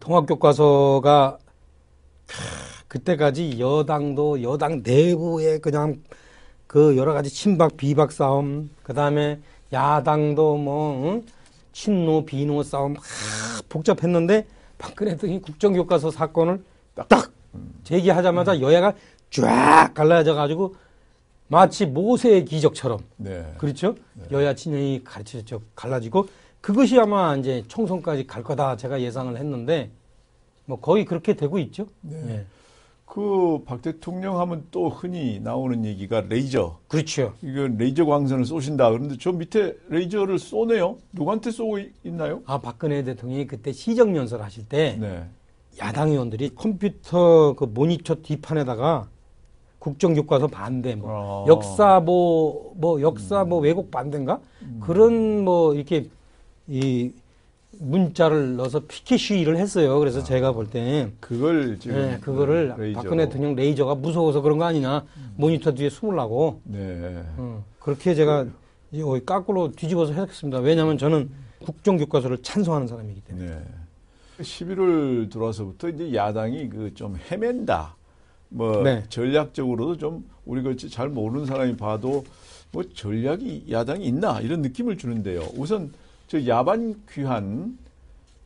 통합 0.00 0.26
교과서가 0.26 1.38
캬, 1.38 1.45
그때까지 2.88 3.58
여당도 3.58 4.42
여당 4.42 4.82
내부에 4.84 5.58
그냥 5.58 6.02
그 6.66 6.96
여러 6.96 7.12
가지 7.12 7.30
친박 7.30 7.76
비박 7.76 8.12
싸움 8.12 8.70
그 8.82 8.94
다음에 8.94 9.40
야당도 9.72 10.56
뭐 10.56 11.12
응? 11.12 11.22
친노 11.72 12.24
비노 12.24 12.62
싸움 12.62 12.96
하, 12.96 13.62
복잡했는데 13.68 14.46
박근혜 14.78 15.12
대통령이 15.12 15.42
국정교과서 15.42 16.10
사건을 16.10 16.62
딱 17.08 17.30
제기하자마자 17.84 18.60
여야가 18.60 18.94
쫙 19.30 19.92
갈라져 19.94 20.34
가지고 20.34 20.74
마치 21.48 21.86
모세의 21.86 22.44
기적처럼 22.44 23.00
네. 23.16 23.54
그렇죠? 23.58 23.94
여야 24.32 24.54
진영이 24.54 25.02
가르쳐져 25.04 25.60
갈라지고 25.74 26.26
그것이 26.60 26.98
아마 26.98 27.36
이제 27.36 27.62
총선까지 27.68 28.26
갈 28.26 28.42
거다 28.42 28.76
제가 28.76 29.00
예상을 29.00 29.36
했는데 29.36 29.90
뭐 30.66 30.78
거의 30.80 31.04
그렇게 31.04 31.34
되고 31.34 31.58
있죠. 31.58 31.86
네. 32.02 32.16
예. 32.28 32.46
그박 33.06 33.82
대통령 33.82 34.40
하면 34.40 34.66
또 34.72 34.88
흔히 34.88 35.38
나오는 35.40 35.84
얘기가 35.84 36.22
레이저. 36.28 36.78
그렇죠. 36.88 37.32
이거 37.40 37.68
레이저 37.68 38.04
광선을 38.04 38.44
쏘신다. 38.44 38.90
그런데 38.90 39.16
저 39.18 39.30
밑에 39.32 39.76
레이저를 39.88 40.38
쏘네요. 40.40 40.98
누구한테 41.12 41.52
쏘고 41.52 41.78
있- 41.78 41.92
있나요? 42.04 42.42
아 42.46 42.58
박근혜 42.60 43.02
대통령이 43.04 43.46
그때 43.46 43.72
시정 43.72 44.14
연설 44.16 44.42
하실 44.42 44.68
때 44.68 44.96
네. 45.00 45.24
야당 45.78 46.10
의원들이 46.10 46.54
컴퓨터 46.56 47.54
그 47.54 47.64
모니터 47.64 48.16
뒷판에다가 48.16 49.08
국정교과서 49.78 50.48
반대, 50.48 50.96
뭐 50.96 51.08
어. 51.12 51.44
역사 51.46 52.00
뭐, 52.00 52.72
뭐 52.76 53.00
역사 53.02 53.44
뭐 53.44 53.60
왜곡 53.60 53.92
반대인가 53.92 54.40
그런 54.80 55.44
뭐 55.44 55.74
이렇게 55.74 56.08
이 56.66 57.12
문자를 57.78 58.56
넣어서 58.56 58.80
피켓 58.86 59.18
시위를 59.18 59.56
했어요. 59.56 59.98
그래서 59.98 60.22
제가 60.22 60.52
볼 60.52 60.68
때는 60.68 61.14
그걸 61.20 61.78
지금 61.78 61.96
네, 61.96 62.18
그거를 62.20 62.74
레이저로. 62.76 63.02
박근혜 63.02 63.24
대통령 63.28 63.54
레이저가 63.54 63.94
무서워서 63.96 64.40
그런 64.40 64.58
거 64.58 64.64
아니냐 64.64 65.04
모니터 65.36 65.72
뒤에 65.74 65.90
숨으려고 65.90 66.60
네. 66.64 67.22
어, 67.36 67.64
그렇게 67.80 68.14
제가 68.14 68.46
이 68.92 69.02
까꾸로 69.26 69.72
뒤집어서 69.72 70.12
해석했습니다. 70.12 70.60
왜냐하면 70.60 70.96
저는 70.98 71.30
국정교과서를 71.64 72.38
찬성하는 72.42 72.86
사람이기 72.86 73.20
때문에. 73.22 73.46
네. 73.46 73.62
11월 74.40 75.30
들어와서부터 75.30 75.88
이제 75.88 76.14
야당이 76.14 76.68
그 76.68 76.90
좀 76.94 77.16
헤맨다. 77.30 77.96
뭐 78.48 78.82
네. 78.82 79.02
전략적으로도 79.08 79.96
좀 79.96 80.24
우리가 80.44 80.74
잘 80.90 81.08
모르는 81.08 81.46
사람이 81.46 81.76
봐도 81.76 82.24
뭐 82.70 82.84
전략이 82.94 83.66
야당이 83.70 84.04
있나 84.06 84.40
이런 84.40 84.62
느낌을 84.62 84.96
주는데요. 84.98 85.42
우선 85.56 85.92
저 86.26 86.44
야반 86.46 86.94
귀환 87.10 87.78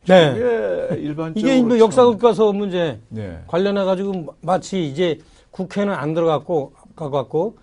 네. 0.07 0.33
이게 0.35 1.01
일반적으로 1.01 1.51
이게 1.53 1.61
뭐 1.61 1.69
참- 1.71 1.79
역사 1.79 2.03
교과서 2.05 2.53
문제 2.53 2.99
네. 3.09 3.39
관련해 3.47 3.83
가지고 3.83 4.35
마치 4.41 4.87
이제 4.87 5.19
국회는 5.51 5.93
안 5.93 6.13
들어갔고 6.13 6.73
가갖고 6.95 7.57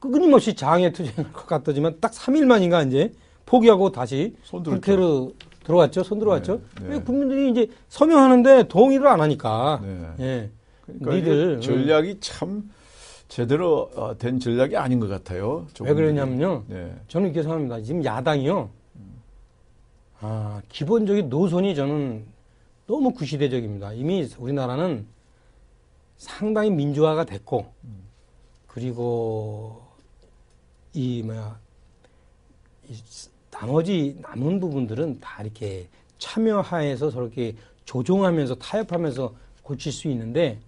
끊임없이 0.00 0.54
장애 0.54 0.90
투쟁할 0.92 1.32
것 1.32 1.46
같더지만 1.46 1.96
딱 2.00 2.12
3일 2.12 2.44
만인가 2.46 2.82
이제 2.82 3.12
포기하고 3.46 3.92
다시. 3.92 4.34
국회로 4.50 5.32
들어왔죠. 5.64 6.02
손 6.02 6.18
들어왔죠. 6.18 6.60
네, 6.80 6.88
네. 6.88 6.94
왜 6.94 7.00
국민들이 7.00 7.50
이제 7.50 7.66
서명하는데 7.88 8.64
동의를 8.68 9.06
안 9.06 9.20
하니까. 9.20 9.80
네. 9.82 10.06
예. 10.20 10.50
그러니까 10.86 11.14
니들, 11.14 11.60
전략이 11.60 12.16
참 12.20 12.70
제대로 13.28 13.90
어, 13.94 14.16
된 14.18 14.40
전략이 14.40 14.76
아닌 14.76 14.98
것 14.98 15.08
같아요. 15.08 15.66
왜 15.80 15.94
그러냐면요. 15.94 16.64
네. 16.66 16.92
저는 17.08 17.28
이렇게 17.28 17.42
생각합니다. 17.42 17.80
지금 17.82 18.04
야당이요. 18.04 18.70
아, 20.24 20.62
기본적인 20.68 21.28
노선이 21.28 21.74
저는 21.74 22.24
너무 22.86 23.12
구시대적입니다. 23.12 23.92
이미 23.92 24.28
우리나라는 24.38 25.04
상당히 26.16 26.70
민주화가 26.70 27.24
됐고, 27.24 27.66
그리고 28.68 29.82
이 30.94 31.22
뭐야, 31.24 31.58
이 32.88 32.94
나머지 33.50 34.16
남은 34.22 34.60
부분들은 34.60 35.18
다 35.18 35.42
이렇게 35.42 35.88
참여하에서 36.18 37.10
저렇게 37.10 37.56
조종하면서 37.84 38.54
타협하면서 38.54 39.34
고칠 39.64 39.90
수 39.90 40.06
있는데 40.08 40.60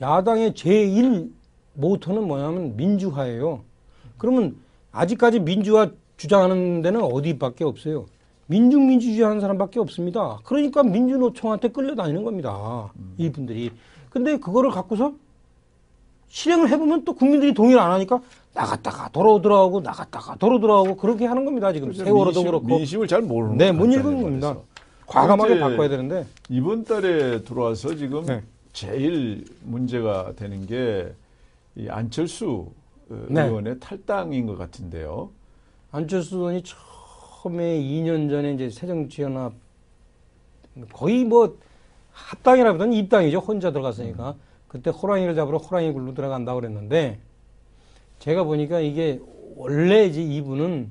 야당의 0.00 0.52
제1 0.52 1.30
모토는 1.74 2.26
뭐냐면 2.26 2.74
민주화예요. 2.76 3.64
그러면 4.16 4.56
아직까지 4.92 5.40
민주화 5.40 5.90
주장하는 6.16 6.80
데는 6.80 7.02
어디밖에 7.02 7.64
없어요. 7.64 8.06
민중민주주의 8.46 9.22
하는 9.22 9.40
사람밖에 9.40 9.80
없습니다. 9.80 10.38
그러니까 10.44 10.82
민주노총한테 10.82 11.68
끌려다니는 11.68 12.24
겁니다. 12.24 12.92
이분들이. 13.16 13.70
근데 14.10 14.36
그거를 14.38 14.70
갖고서 14.70 15.12
실행을 16.28 16.68
해보면 16.70 17.04
또 17.04 17.14
국민들이 17.14 17.54
동의를 17.54 17.80
안 17.80 17.92
하니까 17.92 18.20
나갔다가 18.54 19.08
돌아오더라고 19.08 19.80
나갔다가 19.80 20.36
돌아오더라고 20.36 20.96
그렇게 20.96 21.26
하는 21.26 21.44
겁니다. 21.44 21.72
지금. 21.72 21.92
세월호도 21.92 22.40
민심, 22.40 22.44
그렇고. 22.44 22.66
민심을 22.66 23.08
잘 23.08 23.22
모르는 23.22 23.56
네, 23.56 23.72
못것 23.72 23.94
읽은 23.94 24.22
겁니다. 24.22 24.56
과감하게 25.06 25.60
바꿔야 25.60 25.88
되는데. 25.88 26.26
이번 26.48 26.84
달에 26.84 27.42
들어와서 27.44 27.94
지금 27.96 28.24
네. 28.24 28.42
제일 28.72 29.44
문제가 29.62 30.32
되는 30.36 30.66
게 30.66 31.14
이 31.76 31.88
안철수 31.88 32.66
어, 33.10 33.26
네. 33.28 33.42
의원의 33.42 33.80
탈당인 33.80 34.46
것 34.46 34.56
같은데요. 34.56 35.30
안철수 35.90 36.36
의원이 36.36 36.62
처음 36.62 36.82
에 37.52 37.80
2년 37.80 38.30
전에 38.30 38.54
이제 38.54 38.70
새정치연합 38.70 39.52
거의 40.92 41.24
뭐 41.24 41.58
합당이라보다는 42.12 42.92
입당이죠. 42.94 43.38
혼자 43.38 43.70
들어갔으니까. 43.70 44.36
그때 44.68 44.90
호랑이를 44.90 45.34
잡으러 45.34 45.58
호랑이 45.58 45.92
굴로 45.92 46.14
들어간다고 46.14 46.60
그랬는데 46.60 47.18
제가 48.18 48.44
보니까 48.44 48.80
이게 48.80 49.20
원래 49.56 50.04
이제 50.06 50.22
이분은 50.22 50.90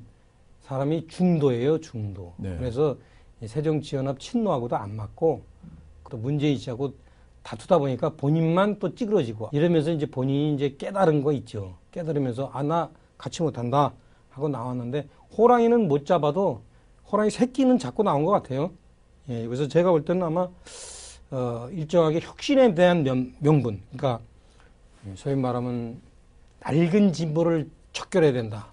사람이 0.62 1.08
중도예요. 1.08 1.80
중도. 1.80 2.32
네. 2.38 2.56
그래서 2.56 2.96
이 3.42 3.46
새정치연합 3.46 4.20
친노하고도 4.20 4.76
안 4.76 4.96
맞고 4.96 5.42
또 6.10 6.16
문재인 6.16 6.56
씨하고 6.56 6.94
다투다 7.42 7.78
보니까 7.78 8.10
본인만 8.10 8.78
또 8.78 8.94
찌그러지고 8.94 9.50
이러면서 9.52 9.90
이제 9.90 10.06
본인이 10.06 10.54
이제 10.54 10.76
깨달은 10.78 11.22
거 11.22 11.32
있죠. 11.32 11.76
깨달으면서 11.90 12.50
아 12.54 12.62
나 12.62 12.90
같이 13.18 13.42
못한다 13.42 13.92
하고 14.30 14.48
나왔는데 14.48 15.08
호랑이는 15.36 15.88
못 15.88 16.06
잡아도 16.06 16.62
호랑이 17.10 17.30
새끼는 17.30 17.78
잡고 17.78 18.02
나온 18.02 18.24
것 18.24 18.30
같아요. 18.32 18.72
예, 19.28 19.44
그래서 19.46 19.68
제가 19.68 19.90
볼 19.90 20.04
때는 20.04 20.22
아마 20.22 20.48
어, 21.30 21.68
일정하게 21.72 22.20
혁신에 22.20 22.74
대한 22.74 23.02
명, 23.02 23.32
명분, 23.40 23.82
그러니까 23.92 24.20
소위 25.16 25.34
말하면 25.34 26.00
낡은 26.60 27.12
진보를 27.12 27.68
척결해야 27.92 28.32
된다. 28.32 28.72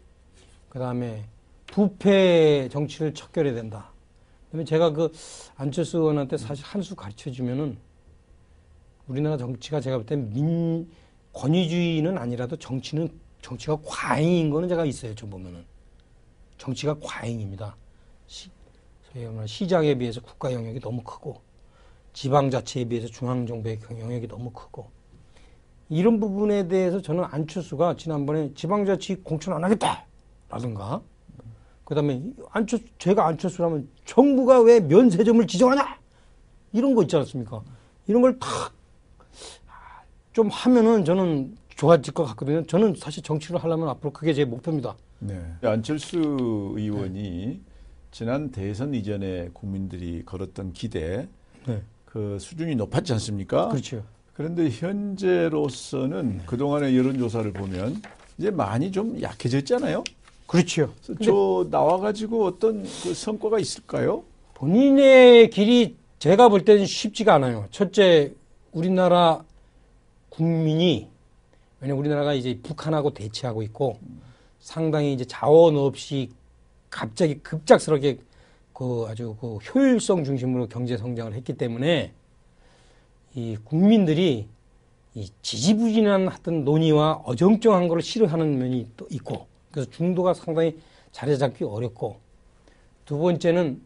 그 0.69 0.79
다음에 0.79 1.25
부패 1.67 2.69
정치를 2.69 3.13
척결해야 3.13 3.53
된다. 3.53 3.89
그다음에 4.47 4.65
제가 4.65 4.91
그 4.91 5.11
안철수 5.55 5.97
의원한테 5.97 6.37
사실 6.37 6.65
한 6.65 6.81
수 6.81 6.95
가르쳐 6.95 7.31
주면은 7.31 7.77
우리나라 9.07 9.37
정치가 9.37 9.79
제가 9.81 9.97
볼 9.97 10.05
때 10.05 10.15
민 10.15 10.89
권위주의는 11.33 12.17
아니라도 12.17 12.57
정치는 12.57 13.09
정치가 13.41 13.77
과잉인 13.85 14.49
거는 14.49 14.67
제가 14.69 14.85
있어요. 14.85 15.15
좀 15.15 15.29
보면은 15.29 15.63
정치가 16.61 16.95
과잉입니다. 17.01 17.75
시, 18.27 18.51
소위 19.11 19.25
말하면 19.25 19.47
시장에 19.47 19.95
비해서 19.95 20.21
국가 20.21 20.53
영역이 20.53 20.79
너무 20.79 21.01
크고 21.01 21.41
지방자치에 22.13 22.85
비해서 22.85 23.07
중앙정부의 23.07 23.79
영역이 23.89 24.27
너무 24.27 24.51
크고 24.51 24.91
이런 25.89 26.19
부분에 26.19 26.67
대해서 26.67 27.01
저는 27.01 27.23
안철수가 27.23 27.95
지난번에 27.95 28.53
지방자치 28.53 29.23
공천 29.23 29.55
안 29.55 29.63
하겠다 29.63 30.05
라든가 30.49 31.01
그 31.83 31.95
다음에 31.95 32.21
안철수 32.51 32.85
제가 32.99 33.25
안철수라면 33.25 33.89
정부가 34.05 34.61
왜 34.61 34.79
면세점을 34.81 35.47
지정하냐 35.47 35.97
이런 36.73 36.93
거 36.93 37.01
있지 37.01 37.15
않습니까? 37.15 37.63
이런 38.05 38.21
걸다좀 38.21 38.47
하면은 40.51 41.05
저는 41.05 41.57
좋아질 41.69 42.13
것 42.13 42.23
같거든요. 42.25 42.63
저는 42.67 42.93
사실 42.97 43.23
정치를 43.23 43.63
하려면 43.63 43.89
앞으로 43.89 44.13
그게 44.13 44.35
제 44.35 44.45
목표입니다. 44.45 44.95
네. 45.21 45.39
안철수 45.61 46.17
의원이 46.75 47.61
지난 48.09 48.49
대선 48.51 48.93
이전에 48.93 49.49
국민들이 49.53 50.23
걸었던 50.25 50.73
기대 50.73 51.27
네. 51.67 51.81
그 52.05 52.37
수준이 52.39 52.75
높았지 52.75 53.13
않습니까? 53.13 53.69
그렇죠. 53.69 54.03
그런데 54.33 54.69
현재로서는 54.69 56.41
그동안의 56.47 56.97
여론조사를 56.97 57.53
보면 57.53 58.01
이제 58.37 58.49
많이 58.49 58.91
좀 58.91 59.21
약해졌잖아요. 59.21 60.03
그렇죠. 60.47 60.93
저 61.23 61.67
나와가지고 61.69 62.45
어떤 62.45 62.83
그 62.83 63.13
성과가 63.13 63.59
있을까요? 63.59 64.23
본인의 64.55 65.51
길이 65.51 65.95
제가 66.17 66.49
볼 66.49 66.65
때는 66.65 66.85
쉽지가 66.85 67.35
않아요. 67.35 67.67
첫째, 67.69 68.33
우리나라 68.71 69.43
국민이 70.29 71.07
왜냐면 71.79 71.99
우리나라가 71.99 72.33
이제 72.33 72.59
북한하고 72.61 73.13
대치하고 73.13 73.63
있고 73.63 73.97
상당히 74.61 75.13
이제 75.13 75.25
자원 75.25 75.75
없이 75.75 76.29
갑자기 76.89 77.39
급작스럽게 77.39 78.19
그 78.71 79.05
아주 79.09 79.35
그 79.41 79.57
효율성 79.57 80.23
중심으로 80.23 80.67
경제 80.67 80.97
성장을 80.97 81.33
했기 81.33 81.53
때문에 81.53 82.13
이 83.35 83.57
국민들이 83.63 84.47
이 85.13 85.29
지지부진한 85.41 86.27
하던 86.27 86.63
논의와 86.63 87.23
어정쩡한 87.25 87.87
걸 87.87 88.01
싫어하는 88.01 88.57
면이 88.59 88.87
또 88.95 89.07
있고 89.09 89.47
그래서 89.71 89.89
중도가 89.91 90.33
상당히 90.33 90.79
자리 91.11 91.37
잡기 91.37 91.63
어렵고 91.63 92.17
두 93.05 93.17
번째는 93.17 93.81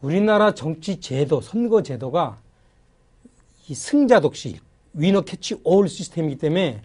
우리나라 0.00 0.54
정치 0.54 1.00
제도, 1.00 1.40
선거 1.40 1.82
제도가 1.82 2.40
이 3.68 3.74
승자 3.74 4.20
독식, 4.20 4.60
위너 4.94 5.22
캐치 5.22 5.60
올 5.64 5.88
시스템이기 5.88 6.38
때문에 6.38 6.82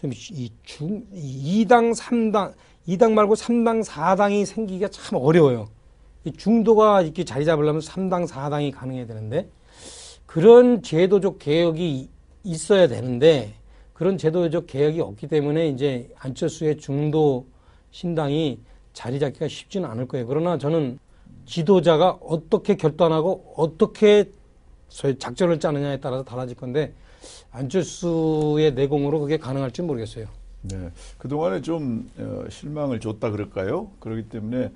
좀이 0.00 0.50
중, 0.62 1.06
이 1.12 1.64
2당, 1.64 1.94
3당, 1.94 2.54
2당 2.88 3.12
말고 3.12 3.34
3당, 3.34 3.84
4당이 3.84 4.44
생기기가 4.44 4.88
참 4.88 5.18
어려워요. 5.20 5.68
이 6.24 6.32
중도가 6.32 7.02
이렇게 7.02 7.24
자리 7.24 7.44
잡으려면 7.44 7.80
3당, 7.80 8.26
4당이 8.26 8.72
가능해야 8.74 9.06
되는데 9.06 9.48
그런 10.26 10.82
제도적 10.82 11.38
개혁이 11.38 12.08
있어야 12.44 12.88
되는데 12.88 13.54
그런 13.92 14.18
제도적 14.18 14.66
개혁이 14.66 15.00
없기 15.00 15.28
때문에 15.28 15.68
이제 15.68 16.10
안철수의 16.18 16.78
중도 16.78 17.46
신당이 17.90 18.60
자리 18.92 19.20
잡기가 19.20 19.48
쉽지는 19.48 19.88
않을 19.90 20.08
거예요. 20.08 20.26
그러나 20.26 20.58
저는 20.58 20.98
지도자가 21.46 22.18
어떻게 22.20 22.76
결단하고 22.76 23.54
어떻게 23.56 24.30
작전을 25.18 25.60
짜느냐에 25.60 26.00
따라서 26.00 26.24
달라질 26.24 26.56
건데 26.56 26.94
안철수의 27.50 28.74
내공으로 28.74 29.20
그게 29.20 29.38
가능할지 29.38 29.82
모르겠어요. 29.82 30.26
네. 30.62 30.90
그동안에 31.18 31.60
좀 31.60 32.10
어, 32.18 32.44
실망을 32.48 33.00
줬다 33.00 33.30
그럴까요? 33.30 33.90
그렇기 34.00 34.28
때문에 34.28 34.70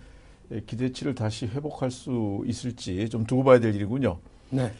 예, 0.53 0.61
기대치를 0.67 1.15
다시 1.15 1.47
회복할 1.47 1.91
수 1.91 2.43
있을지 2.47 3.09
좀 3.09 3.25
두고 3.25 3.45
봐야 3.45 3.59
될 3.61 3.75
일이군요. 3.75 4.19
네. 4.51 4.73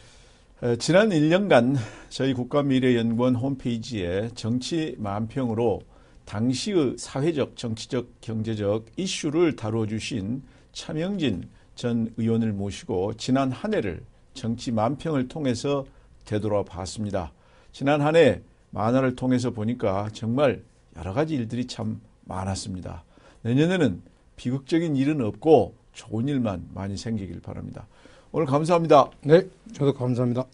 에, 0.63 0.75
지난 0.77 1.09
1년간 1.09 1.77
저희 2.09 2.33
국가미래연구원 2.33 3.35
홈페이지에 3.35 4.29
정치 4.35 4.95
만평으로 4.97 5.81
당시의 6.25 6.95
사회적, 6.97 7.55
정치적, 7.55 8.19
경제적 8.19 8.85
이슈를 8.97 9.55
다뤄주신 9.55 10.43
차명진 10.73 11.47
전 11.75 12.11
의원을 12.17 12.51
모시고 12.53 13.13
지난 13.15 13.51
한 13.51 13.73
해를 13.73 14.01
정치 14.33 14.71
만평을 14.71 15.27
통해서 15.29 15.85
되돌아 16.25 16.63
봤습니다. 16.63 17.31
지난 17.71 18.01
한 18.01 18.15
해 18.15 18.41
만화를 18.71 19.15
통해서 19.15 19.51
보니까 19.51 20.09
정말 20.13 20.61
여러 20.97 21.13
가지 21.13 21.35
일들이 21.35 21.65
참 21.67 22.01
많았습니다. 22.25 23.03
내년에는 23.43 24.01
비극적인 24.35 24.95
일은 24.95 25.21
없고 25.21 25.75
좋은 25.93 26.27
일만 26.27 26.69
많이 26.73 26.97
생기길 26.97 27.41
바랍니다. 27.41 27.87
오늘 28.31 28.45
감사합니다. 28.45 29.09
네. 29.23 29.47
저도 29.73 29.93
감사합니다. 29.93 30.45